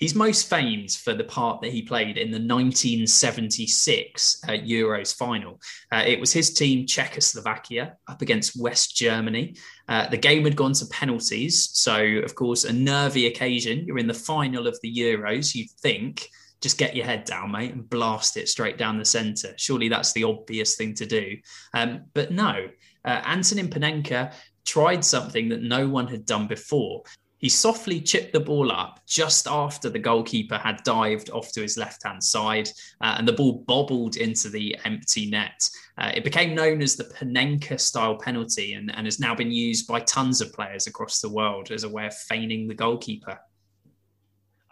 [0.00, 5.60] He's most famed for the part that he played in the 1976 uh, Euros final.
[5.92, 9.56] Uh, it was his team, Czechoslovakia, up against West Germany.
[9.88, 11.68] Uh, the game had gone to penalties.
[11.74, 13.84] So, of course, a nervy occasion.
[13.84, 15.54] You're in the final of the Euros.
[15.54, 16.26] You think,
[16.62, 19.52] just get your head down, mate, and blast it straight down the centre.
[19.58, 21.36] Surely that's the obvious thing to do.
[21.74, 22.68] Um, but no,
[23.04, 24.32] uh, Antonin Panenka
[24.64, 27.02] tried something that no one had done before.
[27.40, 31.78] He softly chipped the ball up just after the goalkeeper had dived off to his
[31.78, 32.68] left hand side,
[33.00, 35.68] uh, and the ball bobbled into the empty net.
[35.96, 39.88] Uh, it became known as the Panenka style penalty and, and has now been used
[39.88, 43.38] by tons of players across the world as a way of feigning the goalkeeper.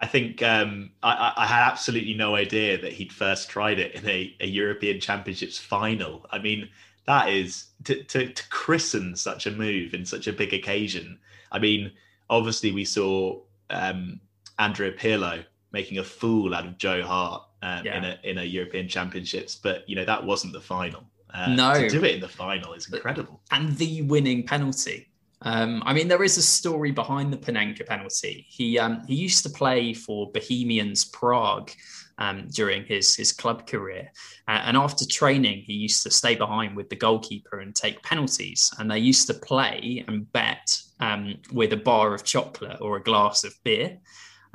[0.00, 4.09] I think um, I, I, had absolutely no idea that he'd first tried it in
[4.09, 6.24] a, a European Championships final.
[6.31, 6.68] I mean,
[7.07, 11.18] that is to, to, to christen such a move in such a big occasion.
[11.50, 11.90] I mean,
[12.30, 14.20] obviously we saw um,
[14.58, 17.98] Andrea Pirlo making a fool out of Joe Hart um, yeah.
[17.98, 21.04] in a in a European Championships, but you know that wasn't the final.
[21.32, 25.08] Uh, no, to do it in the final is incredible, and the winning penalty.
[25.42, 28.46] Um, I mean, there is a story behind the Panenka penalty.
[28.48, 31.70] He um, he used to play for Bohemians Prague
[32.18, 34.11] um, during his his club career,
[34.48, 38.72] uh, and after training, he used to stay behind with the goalkeeper and take penalties.
[38.78, 43.02] And they used to play and bet um, with a bar of chocolate or a
[43.02, 43.98] glass of beer.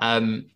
[0.04, 0.48] Um,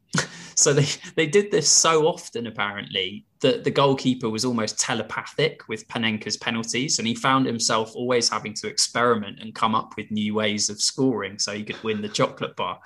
[0.56, 5.88] so they, they did this so often, apparently, that the goalkeeper was almost telepathic with
[5.88, 6.98] Panenka's penalties.
[6.98, 10.82] And he found himself always having to experiment and come up with new ways of
[10.82, 12.80] scoring so he could win the chocolate bar.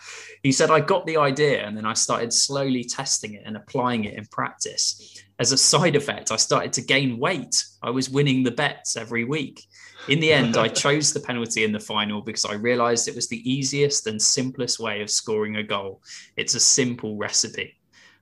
[0.44, 4.04] He said, I got the idea and then I started slowly testing it and applying
[4.04, 5.24] it in practice.
[5.40, 7.64] As a side effect, I started to gain weight.
[7.82, 9.66] I was winning the bets every week.
[10.08, 13.28] In the end, I chose the penalty in the final because I realized it was
[13.28, 16.02] the easiest and simplest way of scoring a goal.
[16.38, 17.78] It's a simple recipe.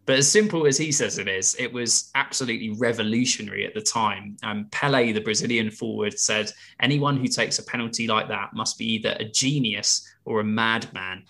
[0.05, 4.37] But as simple as he says it is, it was absolutely revolutionary at the time.
[4.41, 8.93] Um, Pele, the Brazilian forward, said anyone who takes a penalty like that must be
[8.93, 11.25] either a genius or a madman.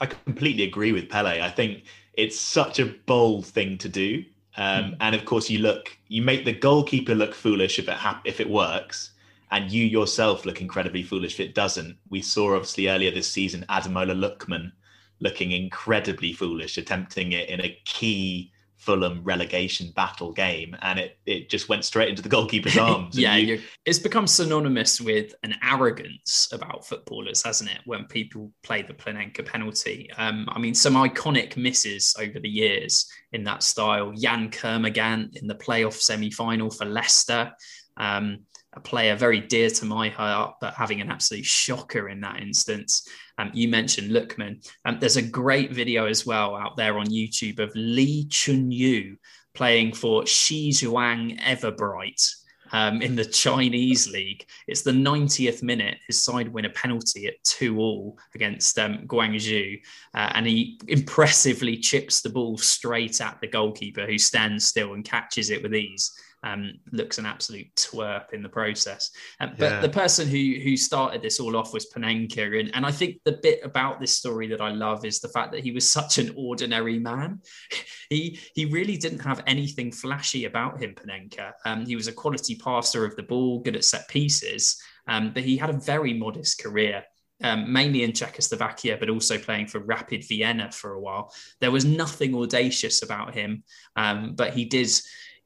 [0.00, 1.42] I completely agree with Pele.
[1.42, 1.82] I think
[2.14, 4.24] it's such a bold thing to do.
[4.56, 4.96] Um, mm.
[5.00, 8.48] And of course, you look, you make the goalkeeper look foolish if it if it
[8.48, 9.10] works,
[9.54, 11.96] and you yourself look incredibly foolish if it doesn't.
[12.10, 14.72] We saw obviously earlier this season Ademola Lookman
[15.20, 21.48] looking incredibly foolish, attempting it in a key Fulham relegation battle game, and it it
[21.48, 23.16] just went straight into the goalkeeper's arms.
[23.16, 23.60] yeah, you...
[23.86, 27.78] it's become synonymous with an arrogance about footballers, hasn't it?
[27.84, 33.06] When people play the Panenka penalty, um, I mean, some iconic misses over the years
[33.32, 34.12] in that style.
[34.16, 37.52] Yann Kermorgant in the playoff semi-final for Leicester.
[37.96, 38.40] Um,
[38.76, 43.08] a player very dear to my heart, but having an absolute shocker in that instance.
[43.38, 44.68] Um, you mentioned Lookman.
[44.84, 49.16] Um, there's a great video as well out there on YouTube of Lee Chun Yu
[49.54, 52.34] playing for Shijiazhuang Everbright.
[52.72, 54.44] Um, in the Chinese league.
[54.66, 55.98] It's the 90th minute.
[56.08, 59.80] His side win a penalty at 2 all against um, Guangzhou.
[60.12, 65.04] Uh, and he impressively chips the ball straight at the goalkeeper who stands still and
[65.04, 66.10] catches it with ease
[66.44, 69.10] um, looks an absolute twerp in the process.
[69.40, 69.80] Um, but yeah.
[69.80, 73.40] the person who who started this all off was Panenka, and, and I think the
[73.42, 76.34] bit about this story that I love is the fact that he was such an
[76.36, 77.40] ordinary man.
[78.10, 81.52] he he really didn't have anything flashy about him, Panenka.
[81.64, 85.44] Um, he was a quality passer of the ball, good at set pieces, um, but
[85.44, 87.02] he had a very modest career.
[87.42, 91.34] Um, mainly in Czechoslovakia, but also playing for Rapid Vienna for a while.
[91.60, 93.64] There was nothing audacious about him,
[93.96, 94.88] um, but he did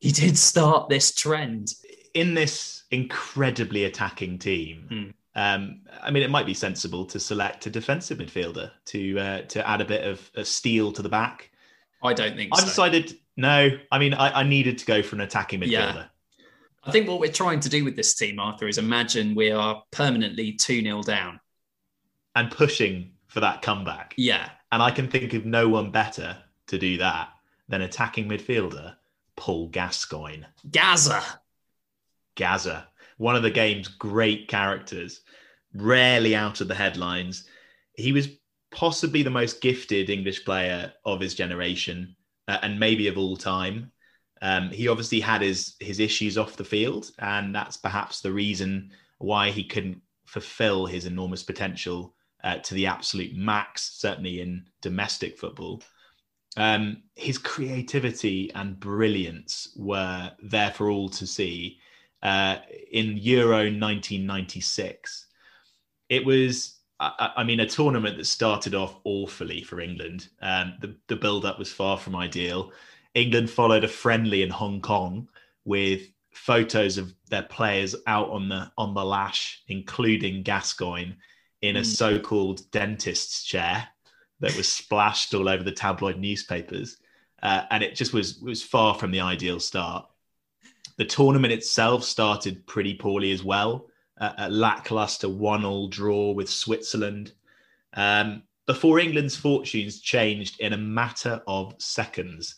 [0.01, 1.75] he did start this trend
[2.15, 4.87] in this incredibly attacking team.
[4.89, 5.11] Hmm.
[5.35, 9.69] Um, I mean, it might be sensible to select a defensive midfielder to uh, to
[9.69, 11.51] add a bit of, of steel to the back.
[12.03, 12.67] I don't think I so.
[12.67, 13.71] decided no.
[13.93, 15.71] I mean, I, I needed to go for an attacking midfielder.
[15.71, 16.05] Yeah.
[16.85, 19.83] I think what we're trying to do with this team, Arthur, is imagine we are
[19.91, 21.39] permanently 2 0 down.
[22.35, 24.15] and pushing for that comeback.
[24.17, 24.49] Yeah.
[24.73, 26.37] And I can think of no one better
[26.69, 27.29] to do that
[27.69, 28.95] than attacking midfielder
[29.39, 30.45] Paul Gascoigne.
[30.71, 31.23] Gazza.
[32.35, 35.21] Gazza, one of the game's great characters,
[35.75, 37.49] rarely out of the headlines.
[37.95, 38.29] He was
[38.71, 42.17] possibly the most gifted English player of his generation
[42.49, 43.93] uh, and maybe of all time.
[44.43, 48.91] Um, he obviously had his his issues off the field, and that's perhaps the reason
[49.19, 52.15] why he couldn't fulfill his enormous potential
[52.45, 55.83] uh, to the absolute max, certainly in domestic football.
[56.59, 61.79] Um, his creativity and brilliance were there for all to see
[62.23, 62.57] uh,
[62.91, 65.27] in Euro 1996.
[66.09, 70.29] It was, I, I, mean, a tournament that started off awfully for England.
[70.43, 72.73] Um, the, the build up was far from ideal.
[73.15, 75.29] England followed a friendly in Hong Kong
[75.65, 76.03] with
[76.33, 81.15] photos of their players out on the on the lash, including Gascoigne
[81.63, 81.87] in a Mm.
[81.87, 83.89] so-called dentist's chair
[84.41, 86.99] that was splashed all over the tabloid newspapers,
[87.43, 90.07] uh, and it just was was far from the ideal start.
[90.97, 93.87] The tournament itself started pretty poorly as well,
[94.21, 97.33] uh, a lackluster one-all draw with Switzerland.
[97.95, 102.57] Um, before England's fortunes changed in a matter of seconds.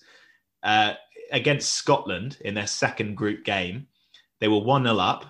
[0.62, 0.94] Uh,
[1.30, 3.86] against Scotland in their second group game,
[4.40, 5.26] they were 1 0 up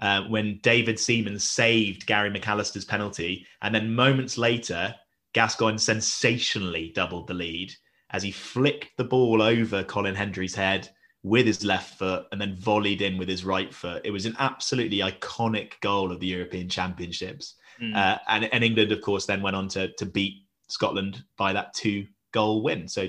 [0.00, 3.46] uh, when David Seaman saved Gary McAllister's penalty.
[3.60, 4.94] And then moments later,
[5.34, 7.74] Gascoigne sensationally doubled the lead
[8.10, 10.88] as he flicked the ball over Colin Hendry's head
[11.24, 14.02] with his left foot and then volleyed in with his right foot.
[14.04, 17.56] It was an absolutely iconic goal of the European Championships.
[17.80, 17.96] Mm.
[17.96, 21.74] Uh, and, and England, of course, then went on to, to beat Scotland by that
[21.74, 22.86] two goal win.
[22.86, 23.08] So,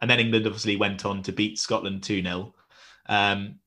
[0.00, 2.54] and then England obviously went on to beat Scotland 2 0,
[3.08, 3.58] um,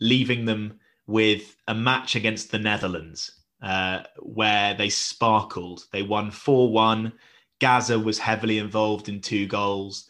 [0.00, 5.84] leaving them with a match against the Netherlands uh, where they sparkled.
[5.92, 7.12] They won 4 1.
[7.60, 10.08] Gazza was heavily involved in two goals.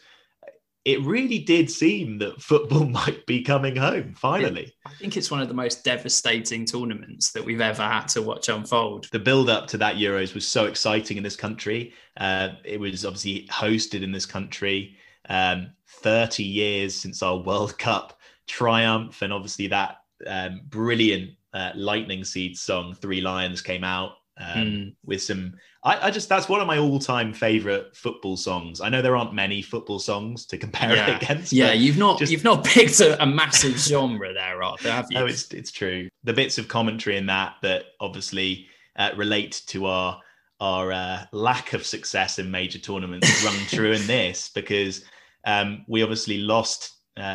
[0.84, 4.72] It really did seem that football might be coming home finally.
[4.86, 8.48] I think it's one of the most devastating tournaments that we've ever had to watch
[8.48, 9.08] unfold.
[9.12, 11.92] the build up to that Euros was so exciting in this country.
[12.16, 14.96] Uh, it was obviously hosted in this country.
[15.28, 22.24] Um, 30 years since our World Cup triumph, and obviously that um, brilliant uh, Lightning
[22.24, 24.94] Seed song, Three Lions, came out um, Mm.
[25.04, 25.54] with some.
[25.84, 28.80] I, I just that's one of my all time favorite football songs.
[28.80, 31.16] I know there aren't many football songs to compare Yeah.
[31.16, 31.52] it against.
[31.52, 35.18] Yeah, you've not just- you've not picked a, a massive genre there, Arthur, have you?
[35.18, 36.08] No, it's it's true.
[36.24, 40.20] The bits of commentary in that that obviously uh, relate to our
[40.60, 45.04] our uh, lack of success in major tournaments rung true in this because
[45.46, 46.92] um, we obviously lost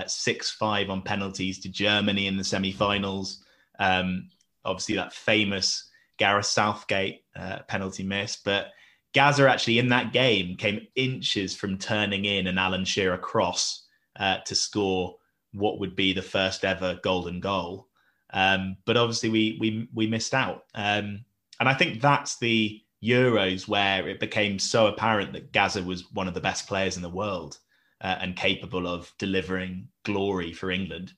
[0.08, 3.44] six five on penalties to Germany in the semi-finals.
[3.80, 4.30] Um,
[4.64, 8.68] obviously, that famous Gareth Southgate uh, penalty miss, but
[9.14, 13.86] Gazza actually in that game came inches from turning in an Alan Shearer cross
[14.20, 15.16] uh, to score
[15.54, 17.88] what would be the first ever golden goal.
[18.34, 21.24] Um, but obviously, we we we missed out, um,
[21.60, 26.28] and I think that's the Euros where it became so apparent that Gazza was one
[26.28, 27.60] of the best players in the world
[28.02, 31.14] uh, and capable of delivering glory for England.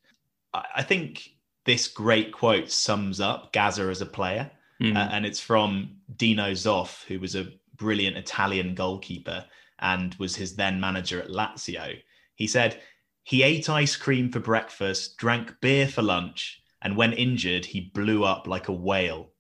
[0.53, 1.29] I, I think
[1.67, 4.49] this great quote sums up Gazza as a player,
[4.81, 4.95] Mm.
[4.95, 9.45] uh, and it's from Dino Zoff, who was a brilliant Italian goalkeeper
[9.79, 11.99] and was his then manager at Lazio.
[12.35, 12.81] He said,
[13.23, 18.23] He ate ice cream for breakfast, drank beer for lunch, and when injured, he blew
[18.23, 19.31] up like a whale.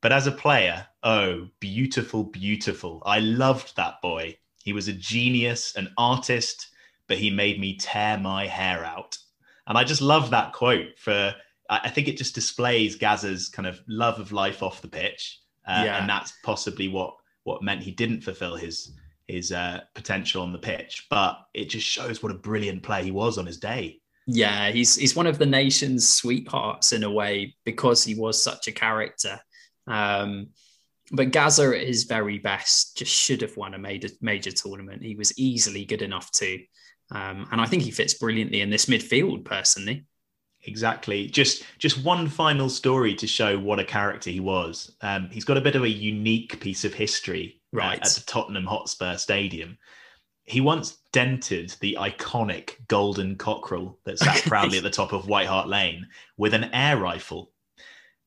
[0.00, 3.02] But as a player, oh, beautiful, beautiful.
[3.04, 4.38] I loved that boy.
[4.62, 6.68] He was a genius, an artist,
[7.08, 9.18] but he made me tear my hair out.
[9.66, 11.34] And I just love that quote for
[11.70, 15.82] I think it just displays Gazza's kind of love of life off the pitch, uh,
[15.86, 16.00] Yeah.
[16.00, 18.92] and that's possibly what what meant he didn't fulfill his
[19.28, 21.06] his uh, potential on the pitch.
[21.08, 24.00] But it just shows what a brilliant player he was on his day.
[24.26, 28.68] Yeah, he's he's one of the nation's sweethearts in a way because he was such
[28.68, 29.40] a character.
[29.86, 30.48] Um,
[31.12, 35.02] but Gazza at his very best just should have won a major major tournament.
[35.02, 36.58] He was easily good enough to,
[37.10, 39.44] um, and I think he fits brilliantly in this midfield.
[39.44, 40.04] Personally,
[40.66, 41.26] Exactly.
[41.26, 44.90] Just just one final story to show what a character he was.
[45.02, 47.98] Um, he's got a bit of a unique piece of history uh, Right.
[48.00, 49.78] at the Tottenham Hotspur Stadium.
[50.46, 55.46] he once dented the iconic golden cockerel that sat proudly at the top of White
[55.46, 56.06] Hart Lane
[56.36, 57.50] with an air rifle.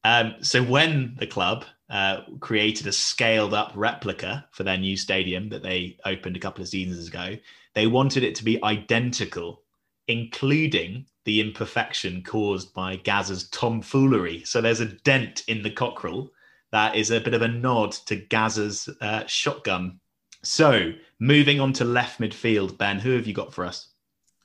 [0.03, 5.49] Um, so when the club uh, created a scaled up replica for their new stadium
[5.49, 7.35] that they opened a couple of seasons ago,
[7.75, 9.61] they wanted it to be identical,
[10.07, 14.43] including the imperfection caused by Gazza's tomfoolery.
[14.45, 16.31] So there's a dent in the cockerel
[16.71, 19.99] that is a bit of a nod to Gazza's uh, shotgun.
[20.43, 23.89] So moving on to left midfield, Ben, who have you got for us?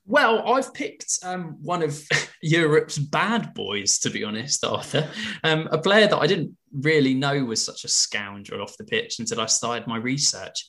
[0.05, 2.03] Well, I've picked um, one of
[2.43, 5.09] Europe's bad boys, to be honest, Arthur.
[5.45, 9.21] Um, a player that I didn't really know was such a scoundrel off the pitch
[9.21, 10.69] until I started my research.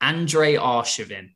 [0.00, 1.30] Andrei Arshavin.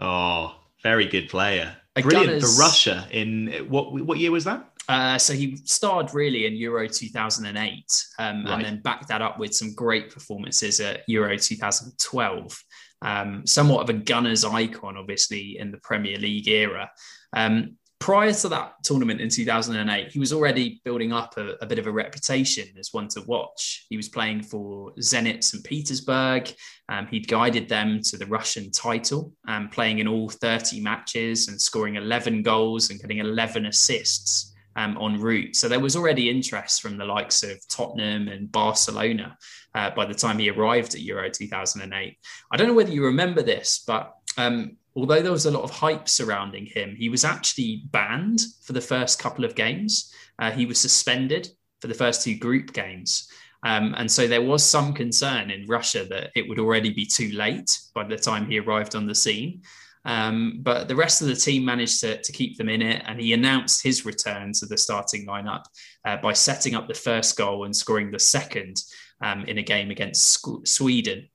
[0.00, 1.76] Oh, very good player.
[2.00, 3.06] Brilliant for Russia.
[3.10, 4.68] In what what year was that?
[4.88, 8.54] Uh, so he starred really in Euro 2008, um, right.
[8.54, 12.64] and then backed that up with some great performances at Euro 2012.
[13.02, 16.90] Um, somewhat of a gunner's icon, obviously, in the Premier League era.
[17.32, 21.78] Um, prior to that tournament in 2008, he was already building up a, a, bit
[21.78, 23.86] of a reputation as one to watch.
[23.90, 25.62] He was playing for Zenit St.
[25.62, 26.52] Petersburg.
[26.88, 31.60] Um, he'd guided them to the Russian title, um, playing in all 30 matches and
[31.60, 35.54] scoring 11 goals and getting 11 assists um, en route.
[35.54, 39.38] So there was already interest from the likes of Tottenham and Barcelona
[39.76, 42.18] uh, by the time he arrived at Euro 2008.
[42.50, 45.70] I don't know whether you remember this, but um, although there was a lot of
[45.70, 50.12] hype surrounding him, he was actually banned for the first couple of games.
[50.38, 51.48] Uh, he was suspended
[51.80, 53.28] for the first two group games.
[53.64, 57.30] Um, and so there was some concern in Russia that it would already be too
[57.32, 59.62] late by the time he arrived on the scene.
[60.04, 63.20] Um, but the rest of the team managed to, to, keep them in it, and
[63.20, 65.62] he announced his return to the starting lineup
[66.04, 68.82] uh, by setting up the first goal and scoring the second
[69.22, 71.28] um, in a game against Sweden,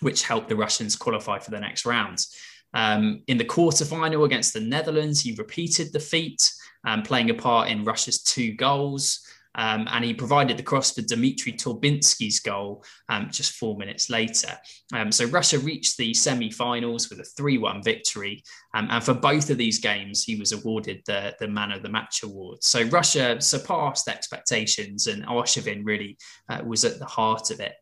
[0.00, 2.26] which helped the Russians qualify for the next round.
[2.74, 6.52] Um, in the quarterfinal against the Netherlands, he repeated the feat,
[6.86, 9.26] um, playing a part in Russia's two goals.
[9.56, 14.56] Um, and he provided the cross for Dmitri Torbinski's goal um, just four minutes later.
[14.94, 18.44] Um, so Russia reached the semi-finals with a 3-1 victory,
[18.74, 21.88] um, and for both of these games, he was awarded the, the Man of the
[21.88, 22.62] Match award.
[22.62, 26.16] So Russia surpassed expectations, and Arshavin really
[26.48, 27.74] uh, was at the heart of it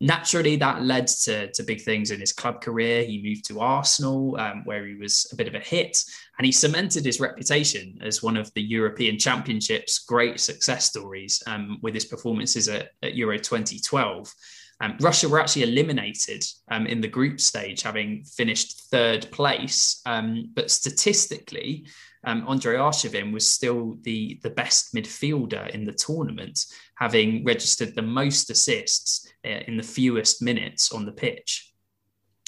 [0.00, 3.04] naturally that led to, to big things in his club career.
[3.04, 6.02] He moved to Arsenal, um, where he was a bit of a hit,
[6.38, 11.78] and he cemented his reputation as one of the European Championships' great success stories um,
[11.82, 14.32] with his performances at, at Euro 2012.
[14.80, 20.00] Um, Russia were actually eliminated um, in the group stage, having finished third place.
[20.06, 21.86] Um, but statistically,
[22.24, 26.64] um, Andrei Arshavin was still the, the best midfielder in the tournament,
[26.96, 31.72] having registered the most assists uh, in the fewest minutes on the pitch.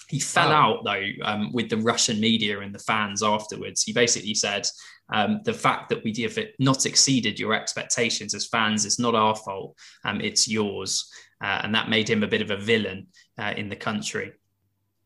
[0.09, 3.85] He fell out though um, with the Russian media and the fans afterwards.
[3.85, 4.67] He basically said,
[5.13, 9.37] um, "The fact that we have not exceeded your expectations as fans is not our
[9.37, 11.09] fault; um, it's yours,"
[11.41, 13.07] uh, and that made him a bit of a villain
[13.39, 14.33] uh, in the country.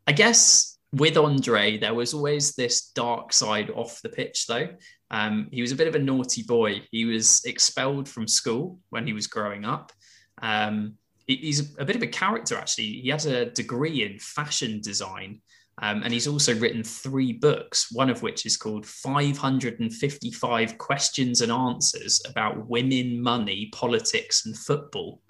[0.07, 4.69] I guess with Andre, there was always this dark side off the pitch, though.
[5.11, 6.83] Um, he was a bit of a naughty boy.
[6.91, 9.93] He was expelled from school when he was growing up.
[10.41, 10.95] Um,
[11.27, 13.01] he's a bit of a character, actually.
[13.01, 15.41] He had a degree in fashion design,
[15.83, 21.51] um, and he's also written three books, one of which is called 555 Questions and
[21.51, 25.21] Answers about Women, Money, Politics, and Football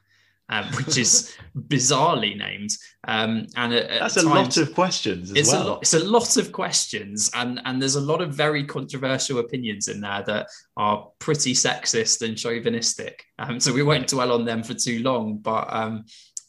[0.48, 2.70] um, which is bizarrely named.
[3.06, 5.32] Um, and at, at that's times, a lot of questions.
[5.32, 5.62] it's well.
[5.62, 5.82] a lot.
[5.82, 10.00] It's a lot of questions, and and there's a lot of very controversial opinions in
[10.00, 13.24] there that are pretty sexist and chauvinistic.
[13.38, 15.72] Um, so we won't dwell on them for too long, but.
[15.72, 16.04] Um,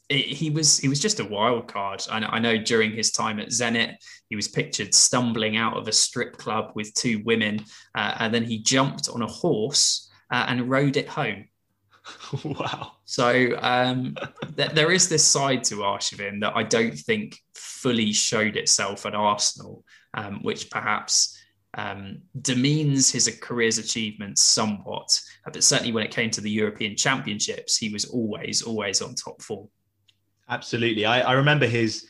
[0.07, 2.05] it, he was he was just a wild card.
[2.11, 3.95] I, I know during his time at Zenit,
[4.29, 7.65] he was pictured stumbling out of a strip club with two women,
[7.95, 11.45] uh, and then he jumped on a horse uh, and rode it home.
[12.43, 12.93] wow.
[13.05, 14.15] So um,
[14.57, 19.15] th- there is this side to Arshavin that I don't think fully showed itself at
[19.15, 19.83] Arsenal,
[20.13, 21.37] um, which perhaps
[21.75, 25.19] um, demeans his career's achievements somewhat.
[25.45, 29.15] Uh, but certainly when it came to the European Championships, he was always, always on
[29.15, 29.67] top form.
[30.49, 31.05] Absolutely.
[31.05, 32.07] I, I remember his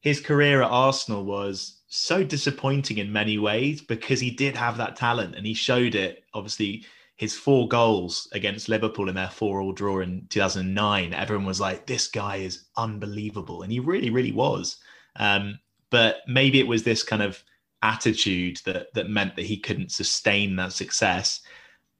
[0.00, 4.94] his career at Arsenal was so disappointing in many ways because he did have that
[4.94, 6.84] talent and he showed it obviously
[7.18, 12.06] his four goals against Liverpool in their four-all draw in 2009, everyone was like, "This
[12.06, 14.76] guy is unbelievable," and he really, really was.
[15.16, 15.58] Um,
[15.90, 17.42] but maybe it was this kind of
[17.82, 21.40] attitude that that meant that he couldn't sustain that success.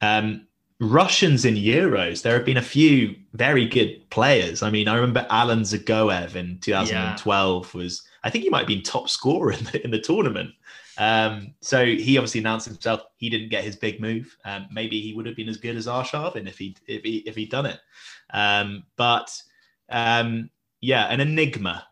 [0.01, 0.47] Um,
[0.81, 4.63] Russians in Euros, there have been a few very good players.
[4.63, 7.81] I mean, I remember Alan Dzagoev in 2012 yeah.
[7.81, 10.53] was, I think he might have been top scorer in the, in the tournament.
[10.99, 14.37] Um, so he obviously announced himself he didn't get his big move.
[14.45, 17.37] Um, maybe he would have been as good as Arshavin if he if he if
[17.37, 17.79] he'd done it.
[18.31, 19.31] Um, but
[19.89, 21.87] um, yeah, an enigma,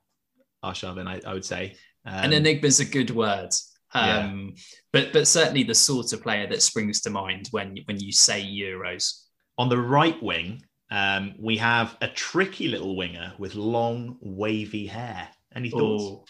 [0.64, 1.76] Arshavin, I, I would say.
[2.04, 3.50] an um, enigma is a good word.
[3.94, 4.18] Yeah.
[4.18, 4.54] Um,
[4.92, 8.42] but but certainly the sort of player that springs to mind when when you say
[8.42, 9.22] Euros.
[9.58, 15.28] On the right wing, um, we have a tricky little winger with long wavy hair.
[15.54, 16.04] Any thoughts?
[16.04, 16.24] Ooh.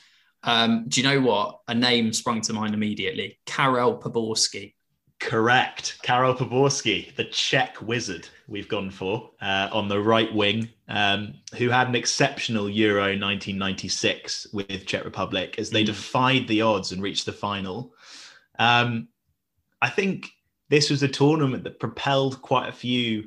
[0.46, 1.60] Um, do you know what?
[1.68, 3.38] A name sprung to mind immediately.
[3.44, 4.72] Karel Poborský.
[5.18, 5.98] Correct.
[6.02, 11.68] Karel Poborský, the Czech wizard we've gone for uh, on the right wing, um, who
[11.68, 15.86] had an exceptional Euro 1996 with Czech Republic as they mm.
[15.86, 17.94] defied the odds and reached the final.
[18.58, 19.08] Um,
[19.82, 20.30] I think
[20.68, 23.24] this was a tournament that propelled quite a few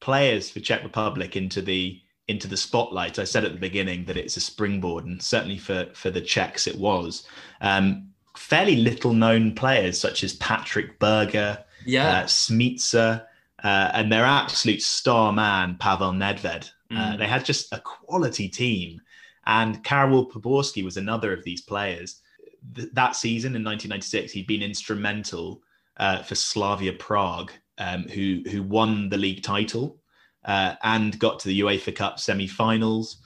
[0.00, 3.18] players for Czech Republic into the into the spotlight.
[3.18, 6.66] I said at the beginning that it's a springboard, and certainly for for the Czechs
[6.66, 7.26] it was.
[7.60, 13.24] Um, fairly little known players such as Patrik Berger, yeah, uh, Smicer,
[13.62, 16.70] uh, and their absolute star man Pavel Nedved.
[16.90, 17.14] Uh, mm.
[17.14, 19.00] Uh, they had just a quality team,
[19.46, 22.20] and Karel Poborský was another of these players.
[22.74, 25.62] Th- that season in 1996, he'd been instrumental
[25.96, 29.98] uh, for Slavia Prague, um, who who won the league title
[30.44, 33.18] uh, and got to the UEFA Cup semi-finals.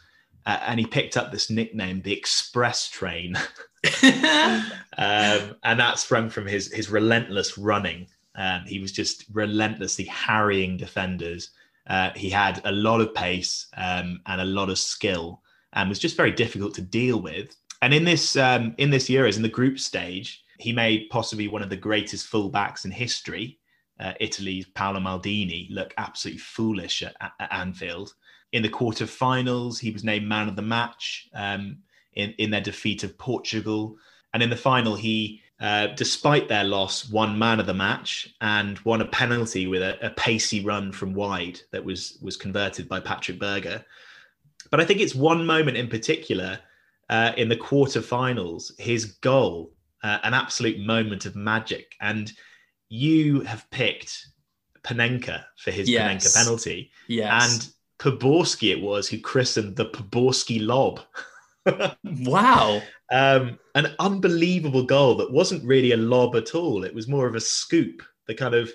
[0.44, 3.36] Uh, and he picked up this nickname, the Express Train,
[4.02, 8.06] um, and that sprung from his his relentless running.
[8.36, 11.50] Um, he was just relentlessly harrying defenders.
[11.88, 15.42] Uh, he had a lot of pace um, and a lot of skill,
[15.72, 17.56] and was just very difficult to deal with.
[17.82, 21.62] And in this um, in this Euros, in the group stage, he made possibly one
[21.62, 23.58] of the greatest fullbacks in history
[24.00, 28.14] uh, Italy's Paolo Maldini look absolutely foolish at, at, Anfield.
[28.52, 31.78] In the quarterfinals, he was named man of the match um,
[32.14, 33.96] in, in their defeat of Portugal.
[34.34, 38.78] And in the final, he, uh, despite their loss, won man of the match and
[38.80, 43.00] won a penalty with a, a pacey run from wide that was, was converted by
[43.00, 43.84] Patrik Berger.
[44.70, 46.58] But I think it's one moment in particular
[47.08, 49.72] uh, in the quarterfinals, his goal,
[50.02, 51.94] uh, an absolute moment of magic.
[52.00, 52.32] And
[52.88, 54.28] you have picked
[54.82, 56.02] Panenka for his yes.
[56.02, 56.90] Panenka penalty.
[57.08, 57.54] Yes.
[57.54, 61.00] And Poborský it was who christened the Poborský lob.
[62.26, 62.80] wow.
[63.10, 66.84] Um, an unbelievable goal that wasn't really a lob at all.
[66.84, 68.70] It was more of a scoop, the kind of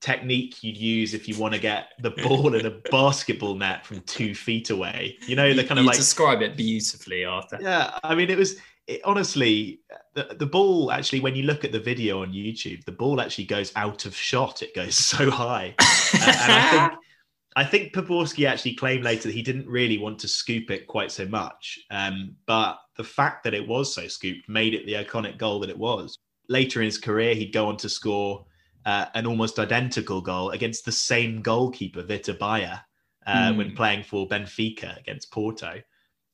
[0.00, 4.00] technique you'd use if you want to get the ball in a basketball net from
[4.02, 5.16] two feet away.
[5.26, 7.58] You know, the kind you of like describe it beautifully, Arthur.
[7.60, 9.80] Yeah, I mean, it was it, honestly,
[10.14, 13.44] the, the ball actually, when you look at the video on YouTube, the ball actually
[13.44, 14.62] goes out of shot.
[14.62, 15.74] It goes so high.
[15.78, 16.92] uh, and I think,
[17.56, 21.12] I think Poborský actually claimed later that he didn't really want to scoop it quite
[21.12, 21.78] so much.
[21.90, 25.70] Um, but the fact that it was so scooped made it the iconic goal that
[25.70, 26.18] it was.
[26.48, 28.44] Later in his career, he'd go on to score
[28.86, 32.82] uh, an almost identical goal against the same goalkeeper, Vítor Baía,
[33.26, 33.56] uh, mm.
[33.56, 35.80] when playing for Benfica against Porto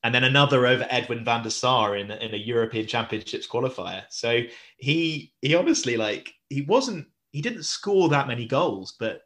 [0.03, 4.03] and then another over Edwin van der Sar in, in a European Championships qualifier.
[4.09, 4.41] So
[4.77, 9.21] he he honestly like he wasn't he didn't score that many goals, but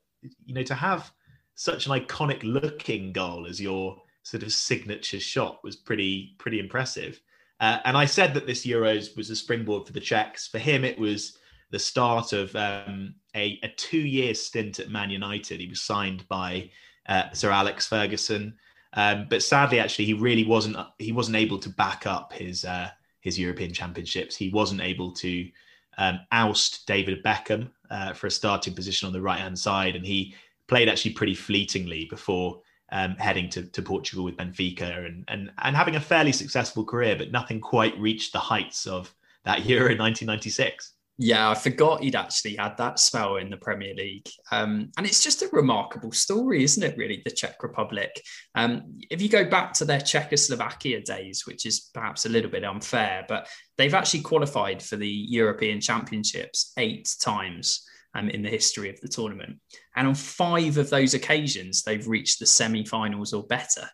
[0.45, 1.11] you know to have
[1.55, 7.19] such an iconic looking goal as your sort of signature shot was pretty pretty impressive.
[7.59, 10.47] Uh, and I said that this Euros was a springboard for the Czechs.
[10.47, 11.38] For him, it was
[11.71, 15.61] the start of um, a, a two year stint at Man United.
[15.61, 16.69] He was signed by
[17.07, 18.55] uh, Sir Alex Ferguson.
[18.95, 22.89] Um, but sadly, actually, he really wasn't he wasn't able to back up his uh,
[23.19, 24.35] his European Championships.
[24.35, 25.49] He wasn't able to
[25.97, 30.05] um, oust David Beckham uh, for a starting position on the right hand side, and
[30.05, 30.33] he
[30.67, 35.75] played actually pretty fleetingly before um, heading to, to Portugal with Benfica and, and and
[35.75, 39.99] having a fairly successful career, but nothing quite reached the heights of that Euro in
[39.99, 40.93] 1996.
[41.18, 44.28] Yeah, I forgot he'd actually had that spell in the Premier League.
[44.51, 48.22] Um, and it's just a remarkable story, isn't it, really, the Czech Republic?
[48.53, 52.66] Um, if you go back to their Czechoslovakia days, which is perhaps a little bit
[52.66, 53.47] unfair, but
[53.78, 59.07] they've actually qualified for the European Championships eight times um, in the history of the
[59.07, 59.57] tournament.
[59.95, 63.88] And on five of those occasions, they've reached the semi finals or better.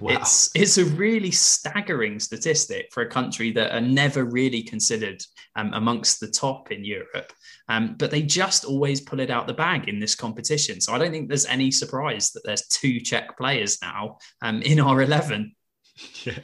[0.00, 0.14] Wow.
[0.14, 5.22] It's it's a really staggering statistic for a country that are never really considered
[5.56, 7.32] um, amongst the top in Europe.
[7.68, 10.80] Um, but they just always pull it out the bag in this competition.
[10.80, 14.80] So I don't think there's any surprise that there's two Czech players now um, in
[14.80, 15.54] our eleven.
[16.24, 16.38] Yeah,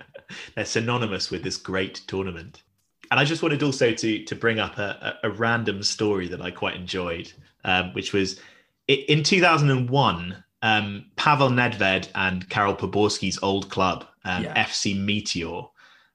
[0.55, 2.63] they're synonymous with this great tournament.
[3.11, 6.43] And I just wanted also to to bring up a, a, a random story that
[6.43, 7.33] I quite enjoyed,
[7.65, 8.39] um, which was
[8.89, 14.65] in 2001, um, Pavel Nedved and Karel Poborský's old club, um, yeah.
[14.65, 15.63] FC Meteor,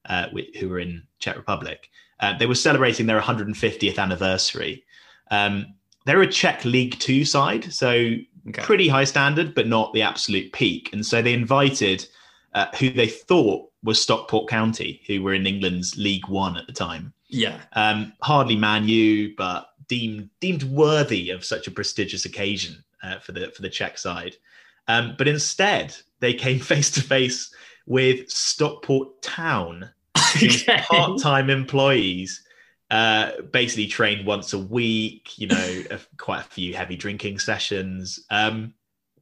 [0.06, 0.28] uh,
[0.60, 1.90] who were in Czech Republic,
[2.20, 4.84] uh, they were celebrating their 150th anniversary.
[5.32, 5.74] Um,
[6.06, 8.62] they're a Czech League Two side, so okay.
[8.62, 10.90] pretty high standard, but not the absolute peak.
[10.94, 12.06] And so they invited
[12.54, 16.74] uh, who they thought was Stockport County, who were in England's League One at the
[16.74, 17.14] time.
[17.30, 23.20] Yeah, um, hardly Man U, but deemed deemed worthy of such a prestigious occasion uh,
[23.20, 24.36] for the for the Czech side.
[24.88, 27.54] Um, but instead, they came face to face
[27.86, 29.90] with Stockport Town,
[30.40, 32.44] whose part-time employees
[32.92, 35.38] uh, basically trained once a week.
[35.38, 38.20] You know, a, quite a few heavy drinking sessions.
[38.30, 38.74] Um,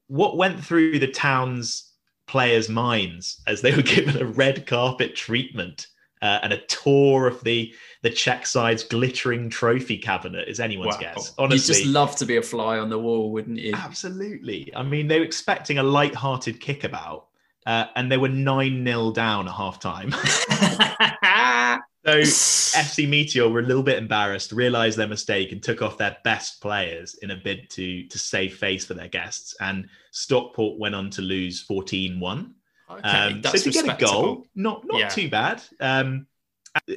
[0.08, 1.92] what went through the town's
[2.28, 5.88] players' minds as they were given a red carpet treatment
[6.22, 11.02] uh, and a tour of the the Czech side's glittering trophy cabinet is anyone's wow.
[11.02, 11.34] guess.
[11.38, 13.74] Honestly, you'd just love to be a fly on the wall, wouldn't you?
[13.76, 14.72] Absolutely.
[14.76, 17.26] I mean, they were expecting a light-hearted kickabout,
[17.68, 20.14] uh, and they were nine 0 down at half time.
[22.04, 26.18] So FC Meteor were a little bit embarrassed, realised their mistake, and took off their
[26.24, 29.56] best players in a bid to to save face for their guests.
[29.60, 32.54] And Stockport went on to lose 14-1.
[33.00, 35.10] Okay, um, so to get a goal, not not yeah.
[35.10, 35.62] too bad.
[35.80, 36.28] Um,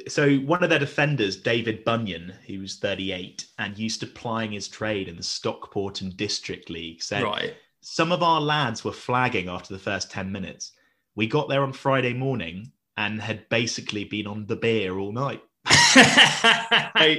[0.09, 4.69] so one of their defenders, David Bunyan, who was 38 and used to plying his
[4.69, 7.55] trade in the Stockport and District League, said right.
[7.81, 10.73] some of our lads were flagging after the first 10 minutes.
[11.17, 15.43] We got there on Friday morning and had basically been on the beer all night.
[15.71, 17.17] so,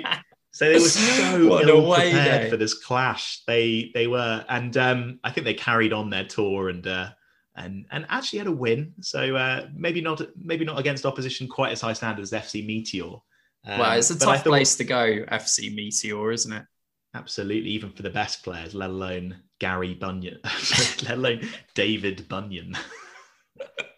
[0.52, 3.44] so they were so what ill prepared for this clash.
[3.46, 7.10] They they were, and um, I think they carried on their tour and uh,
[7.56, 8.94] and and actually had a win.
[9.02, 13.14] So uh, maybe not maybe not against opposition quite as high standard as FC Meteor.
[13.68, 16.64] Um, well, it's a tough thought, place to go, FC Meteor, isn't it?
[17.16, 20.40] Absolutely, even for the best players, let alone Gary Bunyan,
[21.04, 22.78] let alone David Bunyan.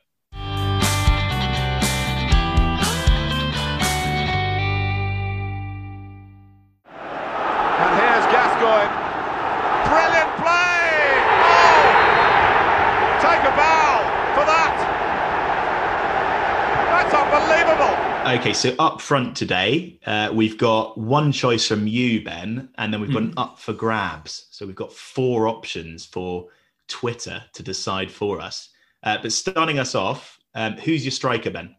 [18.37, 23.01] Okay, so up front today, uh, we've got one choice from you, Ben, and then
[23.01, 23.29] we've got mm.
[23.29, 23.39] an hmm.
[23.39, 24.45] up for grabs.
[24.51, 26.49] So we've got four options for
[26.87, 28.69] Twitter to decide for us.
[29.01, 31.75] Uh, but starting us off, um, who's your striker, Ben?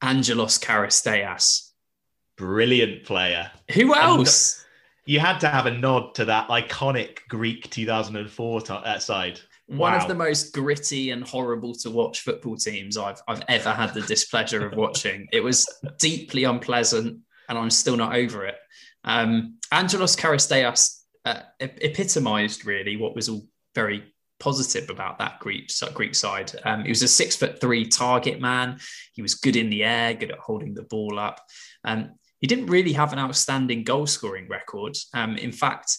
[0.00, 1.72] Angelos Charisteas.
[2.38, 3.50] Brilliant player.
[3.74, 4.64] Who else?
[5.04, 9.40] And you had to have a nod to that iconic Greek 2004 t- uh, side.
[9.70, 10.00] One wow.
[10.00, 14.00] of the most gritty and horrible to watch football teams I've I've ever had the
[14.00, 15.28] displeasure of watching.
[15.32, 15.64] It was
[15.98, 18.56] deeply unpleasant, and I'm still not over it.
[19.04, 23.46] Um, Angelos Charisteas uh, epitomised really what was all
[23.76, 24.02] very
[24.40, 26.50] positive about that Greek Greek side.
[26.64, 28.80] Um, he was a six foot three target man.
[29.12, 31.40] He was good in the air, good at holding the ball up.
[31.84, 34.96] Um, he didn't really have an outstanding goal scoring record.
[35.14, 35.96] Um, in fact,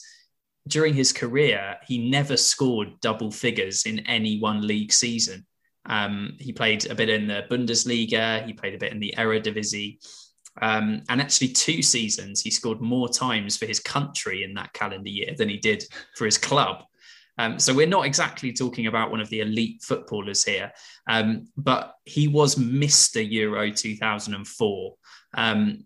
[0.68, 5.45] during his career, he never scored double figures in any one league season.
[5.86, 9.97] Um, he played a bit in the Bundesliga, he played a bit in the Eredivisie.
[10.62, 15.09] Um, and actually, two seasons, he scored more times for his country in that calendar
[15.09, 15.84] year than he did
[16.16, 16.84] for his club.
[17.38, 20.72] Um, so we're not exactly talking about one of the elite footballers here,
[21.07, 23.28] um, but he was Mr.
[23.32, 24.95] Euro 2004.
[25.34, 25.86] Um,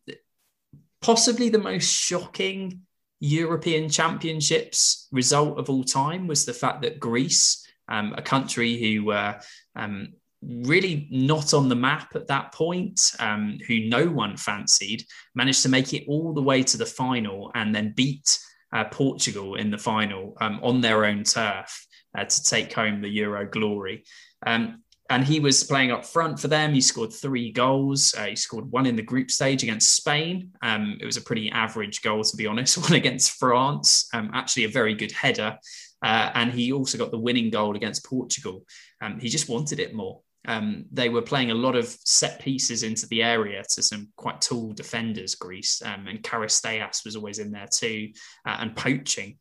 [1.01, 2.82] possibly the most shocking
[3.26, 9.05] European Championships result of all time was the fact that Greece, um, a country who
[9.05, 9.39] were
[9.76, 15.03] um, really not on the map at that point, um, who no one fancied,
[15.34, 18.39] managed to make it all the way to the final and then beat
[18.73, 23.09] uh, Portugal in the final um, on their own turf uh, to take home the
[23.09, 24.03] Euro glory.
[24.45, 26.74] Um, and he was playing up front for them.
[26.74, 28.16] He scored three goals.
[28.18, 30.51] Uh, he scored one in the group stage against Spain.
[30.64, 32.78] Um, it was a pretty average goal, to be honest.
[32.82, 35.58] One against France, um, actually a very good header.
[36.03, 38.66] Uh, and he also got the winning goal against Portugal.
[39.01, 40.22] Um, he just wanted it more.
[40.47, 44.41] Um, they were playing a lot of set pieces into the area to some quite
[44.41, 45.82] tall defenders, Greece.
[45.84, 48.12] Um, and Charisteas was always in there too,
[48.45, 49.38] uh, and poaching.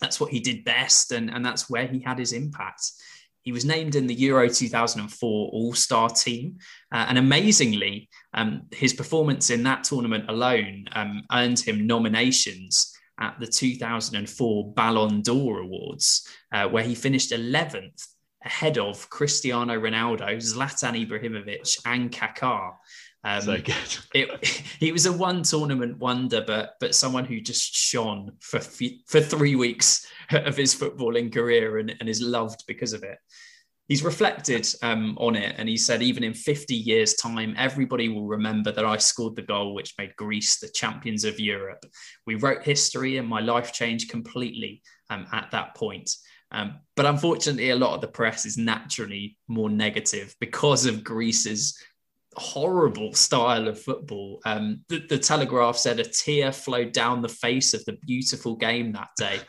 [0.00, 2.90] That's what he did best, and, and that's where he had his impact.
[3.42, 6.58] He was named in the Euro 2004 All Star team.
[6.92, 13.38] Uh, and amazingly, um, his performance in that tournament alone um, earned him nominations at
[13.38, 18.06] the 2004 Ballon d'Or Awards, uh, where he finished 11th
[18.44, 22.72] ahead of Cristiano Ronaldo, Zlatan Ibrahimovic, and Kaká.
[23.22, 23.98] Um, so good.
[24.14, 24.46] it,
[24.78, 29.56] he was a one tournament wonder, but but someone who just shone for for three
[29.56, 33.18] weeks of his footballing career and, and is loved because of it.
[33.88, 38.28] He's reflected um, on it and he said, even in 50 years' time, everybody will
[38.28, 41.84] remember that I scored the goal which made Greece the champions of Europe.
[42.24, 46.08] We wrote history and my life changed completely um, at that point.
[46.52, 51.76] Um, but unfortunately, a lot of the press is naturally more negative because of Greece's
[52.36, 54.40] horrible style of football.
[54.44, 58.92] Um, the, the, Telegraph said a tear flowed down the face of the beautiful game
[58.92, 59.40] that day.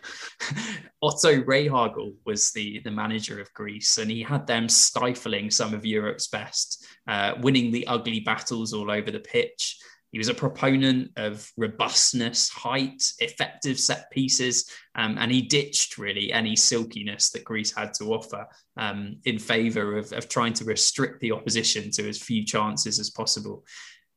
[1.04, 5.86] Otto Rehhagel was the, the manager of Greece, and he had them stifling some of
[5.86, 9.78] Europe's best, uh, winning the ugly battles all over the pitch.
[10.12, 16.34] He was a proponent of robustness, height, effective set pieces, um, and he ditched really
[16.34, 18.46] any silkiness that Greece had to offer
[18.76, 23.10] um, in favour of, of trying to restrict the opposition to as few chances as
[23.10, 23.64] possible.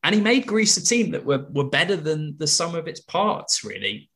[0.03, 3.01] And he made Greece a team that were, were better than the sum of its
[3.01, 4.11] parts, really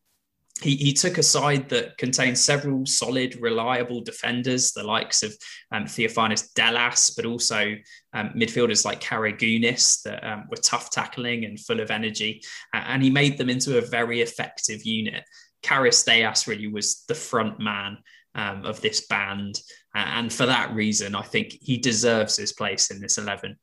[0.60, 5.34] he, he took a side that contained several solid, reliable defenders, the likes of
[5.72, 7.74] um, Theofanis Dellas, but also
[8.14, 12.42] um, midfielders like Karagounis that um, were tough tackling and full of energy.
[12.72, 15.24] And he made them into a very effective unit.
[15.62, 17.98] Charisteas really was the front man
[18.34, 19.60] um, of this band.
[19.94, 23.56] And for that reason, I think he deserves his place in this 11.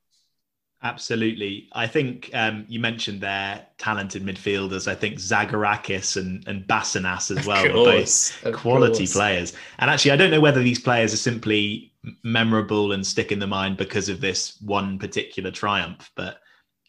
[0.86, 1.68] Absolutely.
[1.74, 4.88] I think um, you mentioned their talented midfielders.
[4.88, 9.14] I think Zagorakis and, and Basinas as well course, are both quality course.
[9.14, 9.54] players.
[9.80, 11.92] And actually, I don't know whether these players are simply
[12.24, 16.38] memorable and stick in the mind because of this one particular triumph, but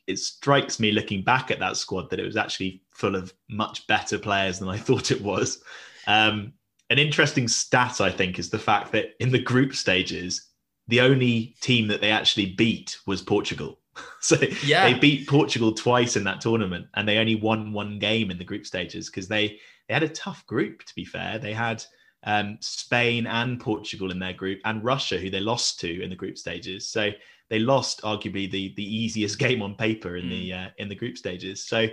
[0.06, 3.86] it strikes me looking back at that squad that it was actually full of much
[3.86, 5.62] better players than I thought it was.
[6.06, 6.52] Um,
[6.90, 10.50] an interesting stat, I think, is the fact that in the group stages,
[10.86, 13.78] the only team that they actually beat was Portugal.
[14.20, 14.90] so yeah.
[14.90, 18.44] they beat Portugal twice in that tournament, and they only won one game in the
[18.44, 20.84] group stages because they they had a tough group.
[20.84, 21.84] To be fair, they had
[22.24, 26.16] um, Spain and Portugal in their group, and Russia, who they lost to in the
[26.16, 26.88] group stages.
[26.88, 27.10] So
[27.48, 30.30] they lost arguably the the easiest game on paper in mm.
[30.30, 31.64] the uh, in the group stages.
[31.64, 31.86] So,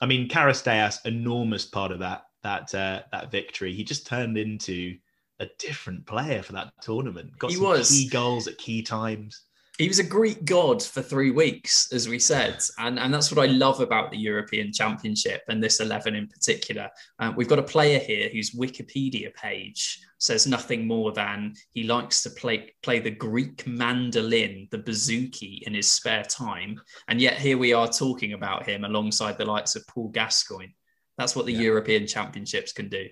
[0.00, 3.74] I mean, Charisteas, enormous part of that that uh, that victory.
[3.74, 4.96] He just turned into
[5.40, 7.36] a different player for that tournament.
[7.38, 7.90] Got he some was.
[7.90, 9.42] key goals at key times
[9.76, 13.44] he was a Greek god for three weeks, as we said, and and that's what
[13.44, 16.88] I love about the European Championship and this eleven in particular.
[17.18, 22.22] Uh, we've got a player here whose Wikipedia page says nothing more than he likes
[22.22, 27.58] to play play the Greek mandolin, the bouzouki, in his spare time, and yet here
[27.58, 30.72] we are talking about him alongside the likes of Paul Gascoigne.
[31.18, 31.62] That's what the yeah.
[31.62, 33.08] European Championships can do.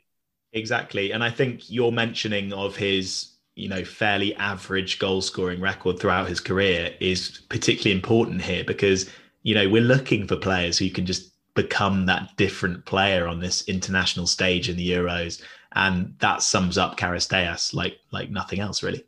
[0.52, 5.98] Exactly, and I think your mentioning of his you know fairly average goal scoring record
[5.98, 9.10] throughout his career is particularly important here because
[9.42, 13.68] you know we're looking for players who can just become that different player on this
[13.68, 15.42] international stage in the Euros
[15.74, 19.04] and that sums up Charisteas like like nothing else really.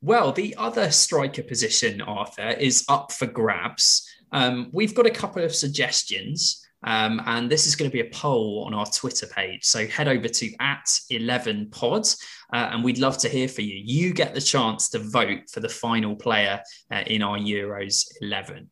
[0.00, 4.06] Well, the other striker position, Arthur, is up for grabs.
[4.32, 6.63] Um, we've got a couple of suggestions.
[6.84, 9.64] Um, and this is going to be a poll on our Twitter page.
[9.64, 12.22] So head over to at 11 pods
[12.52, 13.80] uh, and we'd love to hear for you.
[13.84, 16.60] You get the chance to vote for the final player
[16.92, 18.70] uh, in our Euros 11.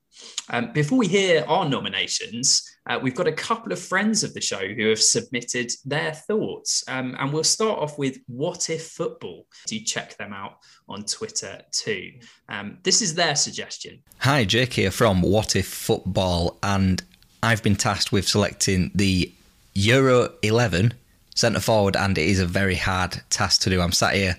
[0.50, 4.40] Um, before we hear our nominations, uh, we've got a couple of friends of the
[4.40, 6.84] show who have submitted their thoughts.
[6.88, 9.46] Um, and we'll start off with What If Football.
[9.66, 10.58] Do check them out
[10.88, 12.12] on Twitter too.
[12.48, 14.02] Um, this is their suggestion.
[14.18, 16.58] Hi, Jake here from What If Football.
[16.62, 17.02] And
[17.42, 19.32] I've been tasked with selecting the
[19.74, 20.94] Euro 11
[21.34, 23.80] centre forward, and it is a very hard task to do.
[23.80, 24.38] I'm sat here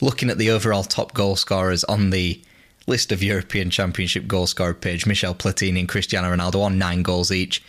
[0.00, 2.42] looking at the overall top goal scorers on the
[2.88, 5.06] list of European Championship goal scorer page.
[5.06, 7.62] Michel Platini and Cristiano Ronaldo on nine goals each.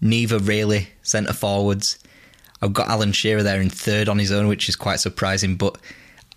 [0.00, 1.98] Neither really centre forwards.
[2.60, 5.78] I've got Alan Shearer there in third on his own, which is quite surprising, but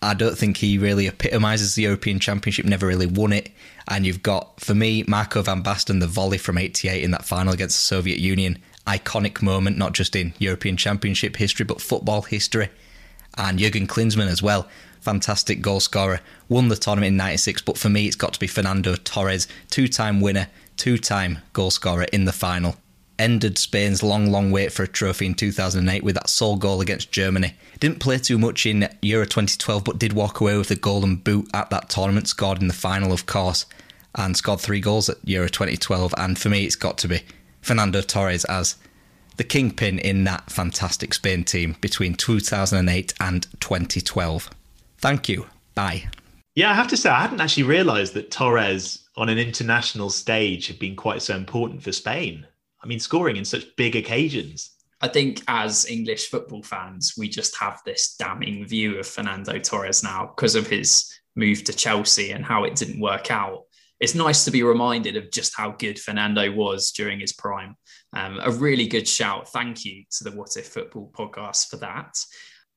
[0.02, 3.52] I don't think he really epitomises the European Championship, never really won it.
[3.88, 7.54] And you've got, for me, Marco van Basten, the volley from 88 in that final
[7.54, 12.70] against the Soviet Union iconic moment, not just in European Championship history, but football history.
[13.38, 14.68] And Jurgen Klinsmann as well,
[15.02, 17.62] fantastic goal scorer, won the tournament in 96.
[17.64, 21.72] But for me, it's got to be Fernando Torres, two time winner, two time goal
[21.72, 22.76] scorer in the final.
[23.20, 27.12] Ended Spain's long, long wait for a trophy in 2008 with that sole goal against
[27.12, 27.56] Germany.
[27.80, 31.48] Didn't play too much in Euro 2012, but did walk away with the golden boot
[31.54, 33.66] at that tournament, scored in the final, of course,
[34.16, 36.14] and scored three goals at Euro 2012.
[36.18, 37.22] And for me, it's got to be
[37.62, 38.76] Fernando Torres as
[39.38, 44.50] the kingpin in that fantastic Spain team between 2008 and 2012.
[45.00, 45.48] Thank you.
[45.76, 46.10] Bye.
[46.56, 50.68] Yeah, I have to say, I hadn't actually realised that Torres on an international stage
[50.68, 52.48] had been quite so important for Spain.
[52.84, 54.72] I mean, scoring in such big occasions.
[55.00, 60.04] I think as English football fans, we just have this damning view of Fernando Torres
[60.04, 63.64] now because of his move to Chelsea and how it didn't work out.
[64.00, 67.76] It's nice to be reminded of just how good Fernando was during his prime.
[68.14, 69.50] Um, a really good shout.
[69.50, 72.16] Thank you to the What If Football podcast for that.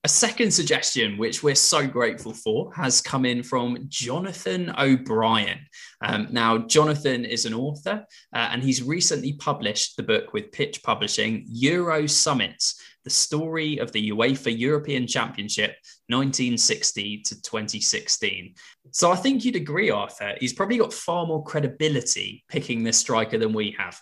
[0.03, 5.59] A second suggestion, which we're so grateful for, has come in from Jonathan O'Brien.
[6.03, 10.81] Um, now, Jonathan is an author uh, and he's recently published the book with Pitch
[10.81, 15.75] Publishing, Euro Summits The Story of the UEFA European Championship
[16.07, 18.55] 1960 to 2016.
[18.89, 23.37] So I think you'd agree, Arthur, he's probably got far more credibility picking this striker
[23.37, 24.01] than we have.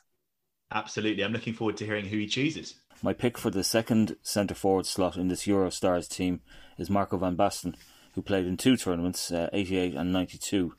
[0.71, 1.25] Absolutely.
[1.25, 2.75] I'm looking forward to hearing who he chooses.
[3.01, 6.41] My pick for the second centre forward slot in this Eurostars team
[6.77, 7.75] is Marco van Basten,
[8.13, 10.75] who played in two tournaments, uh, 88 and 92.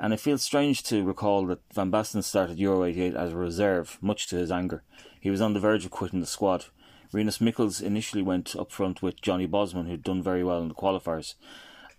[0.00, 3.98] And it feels strange to recall that Van Basten started Euro 88 as a reserve,
[4.00, 4.82] much to his anger.
[5.20, 6.66] He was on the verge of quitting the squad.
[7.12, 10.74] Rinus Michels initially went up front with Johnny Bosman, who'd done very well in the
[10.74, 11.34] qualifiers.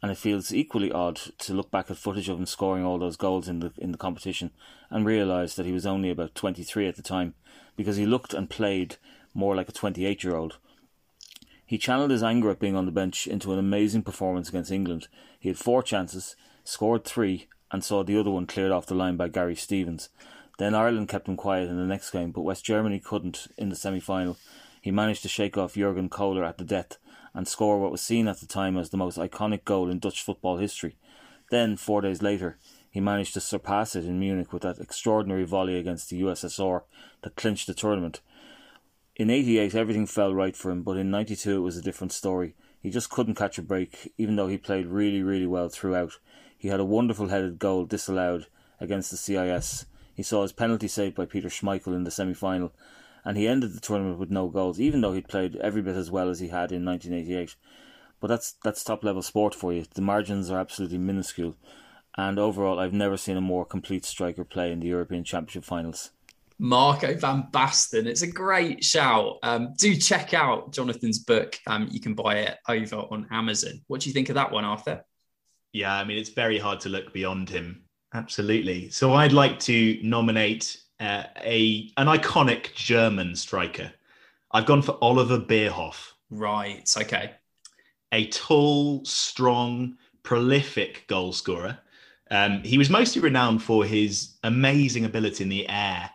[0.02, 3.18] And it feels equally odd to look back at footage of him scoring all those
[3.18, 4.52] goals in the in the competition
[4.90, 7.36] and realise that he was only about 23 at the time,
[7.76, 8.98] because he looked and played
[9.38, 10.58] more like a 28 year old.
[11.66, 15.08] He channeled his anger at being on the bench into an amazing performance against England.
[15.40, 19.16] He had four chances, scored three, and saw the other one cleared off the line
[19.16, 20.10] by Gary Stevens.
[20.58, 23.76] Then Ireland kept him quiet in the next game, but West Germany couldn't in the
[23.76, 24.38] semi final.
[24.82, 26.98] He managed to shake off Jurgen Kohler at the death
[27.34, 30.24] and score what was seen at the time as the most iconic goal in Dutch
[30.24, 30.96] football history.
[31.52, 32.58] Then, four days later,
[32.90, 36.82] he managed to surpass it in Munich with that extraordinary volley against the USSR
[37.22, 38.22] that clinched the tournament.
[39.18, 42.54] In 88, everything fell right for him, but in 92, it was a different story.
[42.84, 46.20] He just couldn't catch a break, even though he played really, really well throughout.
[46.56, 48.46] He had a wonderful headed goal disallowed
[48.80, 49.88] against the CIS.
[50.14, 52.74] He saw his penalty saved by Peter Schmeichel in the semi final,
[53.26, 56.12] and he ended the tournament with no goals, even though he'd played every bit as
[56.12, 57.56] well as he had in 1988.
[58.20, 59.86] But that's that's top level sport for you.
[59.92, 61.56] The margins are absolutely minuscule,
[62.16, 66.12] and overall, I've never seen a more complete striker play in the European Championship finals.
[66.60, 68.08] Marco van Basten.
[68.08, 69.38] It's a great shout.
[69.44, 71.58] Um, do check out Jonathan's book.
[71.68, 73.82] Um, you can buy it over on Amazon.
[73.88, 75.04] What do you think of that one, Arthur?
[75.74, 77.84] Yeah, I mean, it's very hard to look beyond him.
[78.14, 78.90] Absolutely.
[78.90, 83.92] So I'd like to nominate uh, a an iconic German striker.
[84.52, 86.14] I've gone for Oliver Bierhoff.
[86.30, 86.90] Right.
[86.98, 87.32] Okay.
[88.14, 91.78] A tall, strong, prolific goal scorer.
[92.32, 96.10] Um, he was mostly renowned for his amazing ability in the air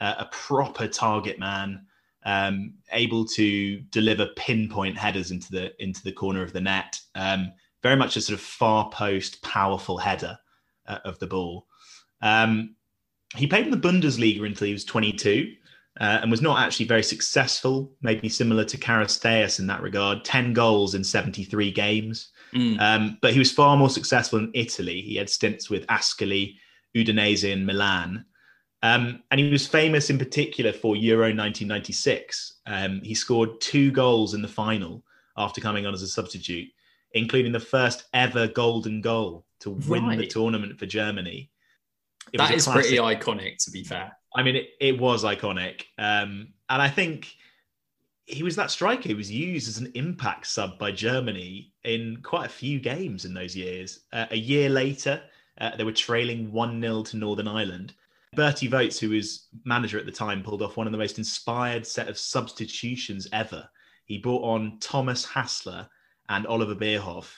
[0.00, 1.86] uh, a proper target man,
[2.24, 7.00] um, able to deliver pinpoint headers into the into the corner of the net.
[7.14, 10.38] Um, very much a sort of far post, powerful header
[10.86, 11.66] uh, of the ball.
[12.22, 12.74] Um,
[13.36, 15.52] he played in the Bundesliga until he was 22
[16.00, 20.52] uh, and was not actually very successful, maybe similar to Charisteas in that regard 10
[20.52, 22.30] goals in 73 games.
[22.54, 22.80] Mm.
[22.80, 25.00] Um, but he was far more successful in Italy.
[25.00, 26.56] He had stints with Ascoli,
[26.94, 28.24] Udinese, and Milan.
[28.86, 32.60] Um, and he was famous in particular for Euro 1996.
[32.66, 35.02] Um, he scored two goals in the final
[35.36, 36.68] after coming on as a substitute,
[37.12, 40.18] including the first ever golden goal to win right.
[40.18, 41.50] the tournament for Germany.
[42.32, 44.16] It that is pretty iconic, to be fair.
[44.36, 45.82] I mean, it, it was iconic.
[45.98, 47.34] Um, and I think
[48.26, 52.46] he was that striker who was used as an impact sub by Germany in quite
[52.46, 54.00] a few games in those years.
[54.12, 55.22] Uh, a year later,
[55.60, 57.94] uh, they were trailing 1 0 to Northern Ireland.
[58.36, 61.86] Berti Vogts, who was manager at the time, pulled off one of the most inspired
[61.86, 63.68] set of substitutions ever.
[64.04, 65.88] He brought on Thomas Hassler
[66.28, 67.32] and Oliver Bierhoff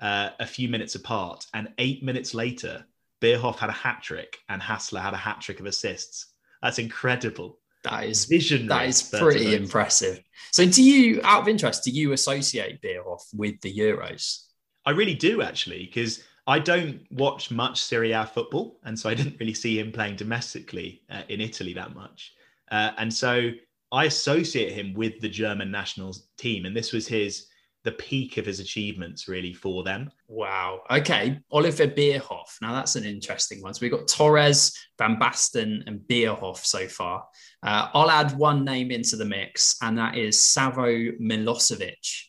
[0.00, 2.84] uh, a few minutes apart, and eight minutes later,
[3.20, 6.32] Bierhoff had a hat trick and Hassler had a hat trick of assists.
[6.62, 7.58] That's incredible.
[7.84, 8.66] That is vision.
[8.66, 10.22] That is pretty impressive.
[10.52, 14.44] So, do you, out of interest, do you associate Bierhoff with the Euros?
[14.86, 19.14] I really do, actually, because I don't watch much Serie A football, and so I
[19.14, 22.32] didn't really see him playing domestically uh, in Italy that much.
[22.70, 23.50] Uh, and so
[23.90, 27.46] I associate him with the German national team, and this was his
[27.84, 30.10] the peak of his achievements really for them.
[30.26, 30.80] Wow.
[30.90, 32.56] Okay, Oliver Bierhoff.
[32.62, 33.74] Now that's an interesting one.
[33.74, 37.26] So we've got Torres, Van Basten, and Bierhoff so far.
[37.62, 42.22] Uh, I'll add one name into the mix, and that is Savo Milosevic.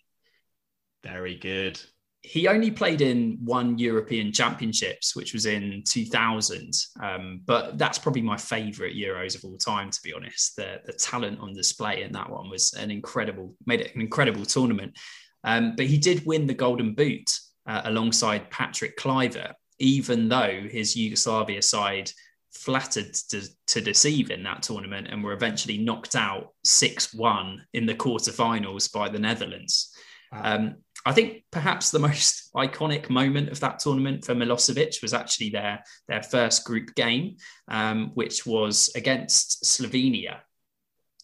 [1.03, 1.79] Very good
[2.25, 6.73] he only played in one European Championships, which was in 2000.
[7.01, 10.55] Um, but that's probably my favourite Euros of all time, to be honest.
[10.55, 14.45] The, the talent on display in that one was an incredible, made it an incredible
[14.45, 14.97] tournament.
[15.43, 17.29] Um, but he did win the Golden Boot
[17.67, 19.53] uh, alongside Patrick Kluivert.
[19.79, 22.11] even though his Yugoslavia side
[22.53, 27.85] flattered to, to deceive in that tournament and were eventually knocked out 6 1 in
[27.85, 29.93] the quarterfinals by the Netherlands.
[30.31, 30.41] Wow.
[30.43, 35.51] Um, I think perhaps the most iconic moment of that tournament for Milosevic was actually
[35.51, 37.37] their, their first group game,
[37.67, 40.39] um, which was against Slovenia.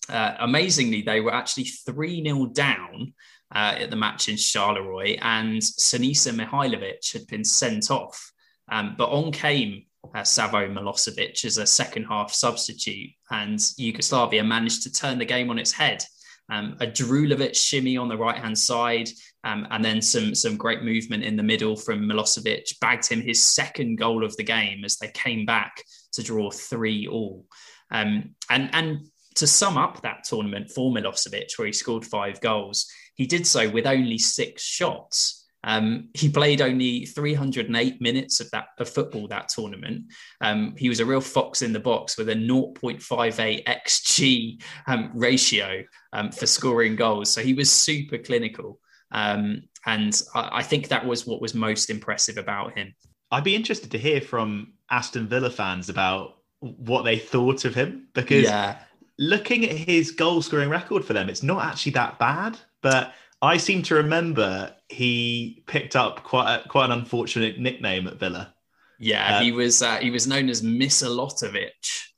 [0.09, 3.13] Uh, amazingly, they were actually 3 0 down
[3.53, 8.32] uh, at the match in Charleroi, and Sinisa Mihajlovic had been sent off.
[8.69, 14.84] Um, but on came uh, Savo Milosevic as a second half substitute, and Yugoslavia managed
[14.84, 16.03] to turn the game on its head.
[16.52, 19.10] Um, a Drulovic shimmy on the right hand side,
[19.45, 23.41] um, and then some some great movement in the middle from Milosevic bagged him his
[23.41, 25.82] second goal of the game as they came back
[26.12, 27.45] to draw three all.
[27.89, 32.88] Um, and and to sum up that tournament for Milosevic, where he scored five goals,
[33.16, 35.41] he did so with only six shots.
[35.64, 40.05] Um, he played only 308 minutes of that of football that tournament.
[40.41, 45.84] Um, he was a real fox in the box with a 0.58 xG um, ratio
[46.14, 47.32] um, for scoring goals.
[47.32, 48.80] So he was super clinical,
[49.12, 52.93] um, and I, I think that was what was most impressive about him.
[53.32, 58.07] I'd be interested to hear from Aston Villa fans about what they thought of him
[58.14, 58.78] because yeah.
[59.18, 63.58] looking at his goal scoring record for them, it's not actually that bad, but I
[63.58, 68.54] seem to remember he picked up quite a, quite an unfortunate nickname at Villa.
[69.00, 71.72] Yeah, um, he was uh, he was known as Misalotovic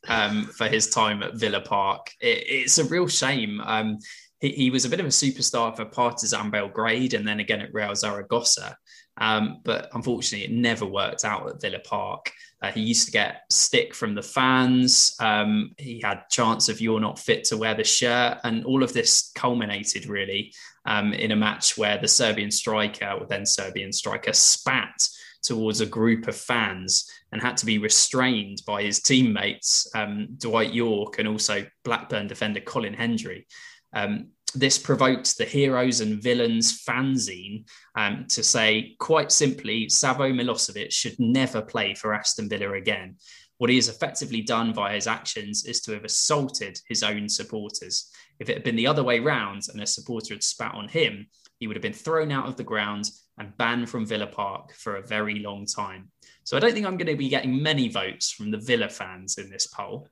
[0.10, 2.12] um, for his time at Villa Park.
[2.20, 3.62] It, it's a real shame.
[3.62, 4.00] Um,
[4.42, 7.74] he, he, was a bit of a superstar for Partizan Belgrade and then again at
[7.74, 8.76] Real Zaragoza.
[9.16, 12.32] Um, but unfortunately, it never worked out at Villa Park.
[12.64, 15.16] Uh, he used to get stick from the fans.
[15.20, 18.94] Um, he had chance of "You're not fit to wear the shirt," and all of
[18.94, 20.54] this culminated really
[20.86, 25.10] um, in a match where the Serbian striker, or then Serbian striker, spat
[25.44, 30.74] towards a group of fans and had to be restrained by his teammates, um, Dwight
[30.74, 33.46] Yorke and also Blackburn defender Colin Hendry.
[33.92, 40.92] Um, this provoked the heroes and villains fanzine um, to say, quite simply, Savo Milosevic
[40.92, 43.16] should never play for Aston Villa again.
[43.58, 48.12] What he has effectively done via his actions is to have assaulted his own supporters.
[48.40, 51.28] If it had been the other way round and a supporter had spat on him,
[51.60, 54.98] he would have been thrown out of the ground and banned from Villa Park for
[54.98, 56.10] a very long time.
[56.44, 59.38] So I don't think I'm going to be getting many votes from the Villa fans
[59.38, 60.08] in this poll.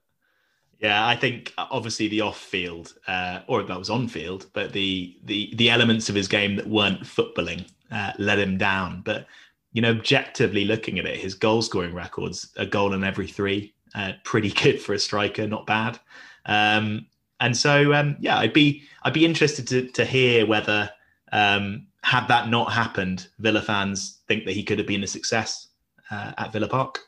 [0.82, 5.53] Yeah, I think uh, obviously the off-field, uh, or that was on-field, but the the
[5.55, 9.01] the elements of his game that weren't footballing uh, let him down.
[9.05, 9.27] But
[9.73, 14.13] you know, objectively looking at it, his goal-scoring records a goal in every three, uh,
[14.23, 15.99] pretty good for a striker, not bad.
[16.47, 17.05] Um,
[17.39, 20.89] and so, um, yeah, I'd be I'd be interested to to hear whether
[21.32, 25.67] um, had that not happened, Villa fans think that he could have been a success
[26.09, 26.99] uh, at Villa Park.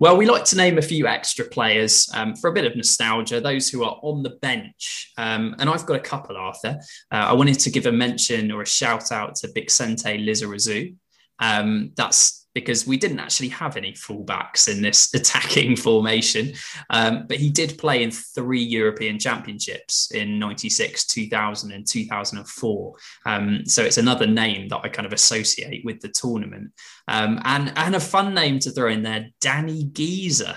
[0.00, 3.40] Well, we like to name a few extra players um, for a bit of nostalgia,
[3.40, 5.12] those who are on the bench.
[5.18, 6.78] Um, and I've got a couple, Arthur.
[7.10, 10.94] Uh, I wanted to give a mention or a shout out to Bixente Lizarazu.
[11.40, 16.52] Um, that's because we didn't actually have any fullbacks in this attacking formation.
[16.90, 22.94] Um, but he did play in three European Championships in 96, 2000, and 2004.
[23.26, 26.72] Um, so it's another name that I kind of associate with the tournament.
[27.06, 30.56] Um, and, and a fun name to throw in there Dani Güiza.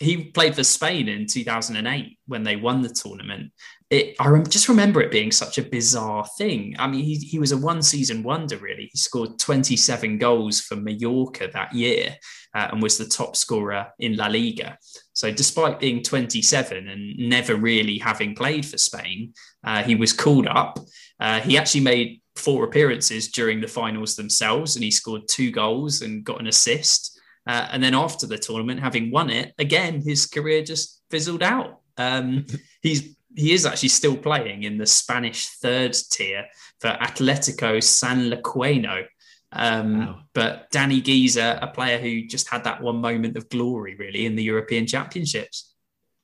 [0.00, 3.52] He played for Spain in 2008 when they won the tournament
[3.90, 6.76] it, I rem- just remember it being such a bizarre thing.
[6.78, 8.88] I mean, he, he was a one season wonder, really.
[8.92, 12.16] He scored 27 goals for Mallorca that year
[12.54, 14.78] uh, and was the top scorer in La Liga.
[15.12, 20.46] So, despite being 27 and never really having played for Spain, uh, he was called
[20.46, 20.78] up.
[21.18, 26.00] Uh, he actually made four appearances during the finals themselves and he scored two goals
[26.00, 27.19] and got an assist.
[27.46, 31.80] Uh, and then after the tournament, having won it, again, his career just fizzled out.
[31.96, 32.46] Um,
[32.82, 36.46] he's he is actually still playing in the Spanish third tier
[36.80, 39.04] for Atletico Sanluqueño.
[39.52, 40.20] Um, wow.
[40.34, 44.36] But Dani Güiza, a player who just had that one moment of glory, really, in
[44.36, 45.69] the European Championships.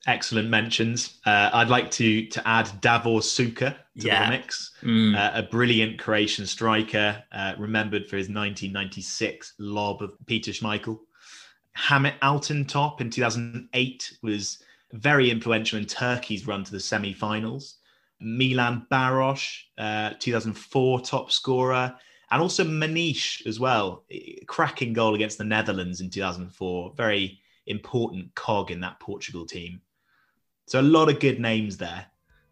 [0.06, 1.18] Excellent mentions.
[1.26, 4.24] Uh, I'd like to to add Davor Suker to yeah.
[4.24, 4.72] the mix.
[4.82, 5.16] Mm.
[5.16, 11.00] Uh, a brilliant Croatian striker, uh, remembered for his 1996 lob of Peter Schmeichel.
[11.76, 14.62] Hamit Altintop in 2008 was
[14.92, 17.76] very influential in Turkey's run to the semi-finals.
[18.20, 21.94] Milan Baros, uh, 2004 top scorer,
[22.30, 24.04] and also Maniche as well,
[24.46, 26.94] cracking goal against the Netherlands in 2004.
[26.96, 29.80] Very important cog in that Portugal team.
[30.66, 32.06] So a lot of good names there.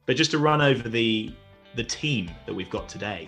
[0.07, 1.33] But just to run over the
[1.75, 3.27] the team that we've got today.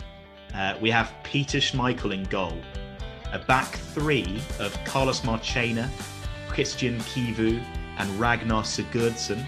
[0.54, 2.56] Uh, we have Peter Schmeichel in goal,
[3.32, 5.90] a back three of Carlos Marchena,
[6.48, 7.60] Cristian Chivu,
[7.98, 9.44] and Ragnar Sigurdsson.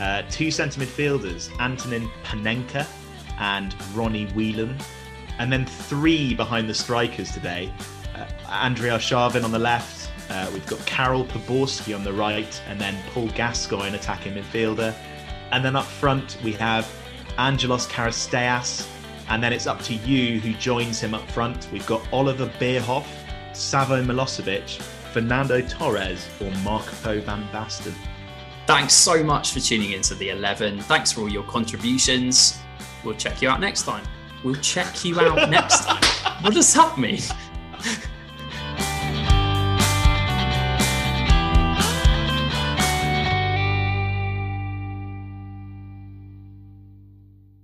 [0.00, 2.84] Uh, two centre midfielders, Antonin Panenka
[3.38, 4.76] and Ronnie Whelan.
[5.38, 7.72] And then three behind the strikers today,
[8.16, 12.80] uh, Andrei Arshavin on the left, uh, we've got Karel Poborský on the right, and
[12.80, 14.94] then Paul Gascoigne attacking midfielder.
[15.52, 16.90] And then up front, we have
[17.38, 18.88] Angelos Charisteas,
[19.28, 21.68] and then it's up to you who joins him up front.
[21.72, 23.06] We've got Oliver Bierhoff,
[23.52, 24.80] Savo Milosevic,
[25.12, 27.94] Fernando Torres, or Marco van Basten.
[28.66, 30.80] Thanks so much for tuning into the 11.
[30.80, 32.58] Thanks for all your contributions.
[33.04, 34.04] We'll check you out next time.
[34.42, 36.02] We'll check you out next time.
[36.42, 37.20] What does that mean?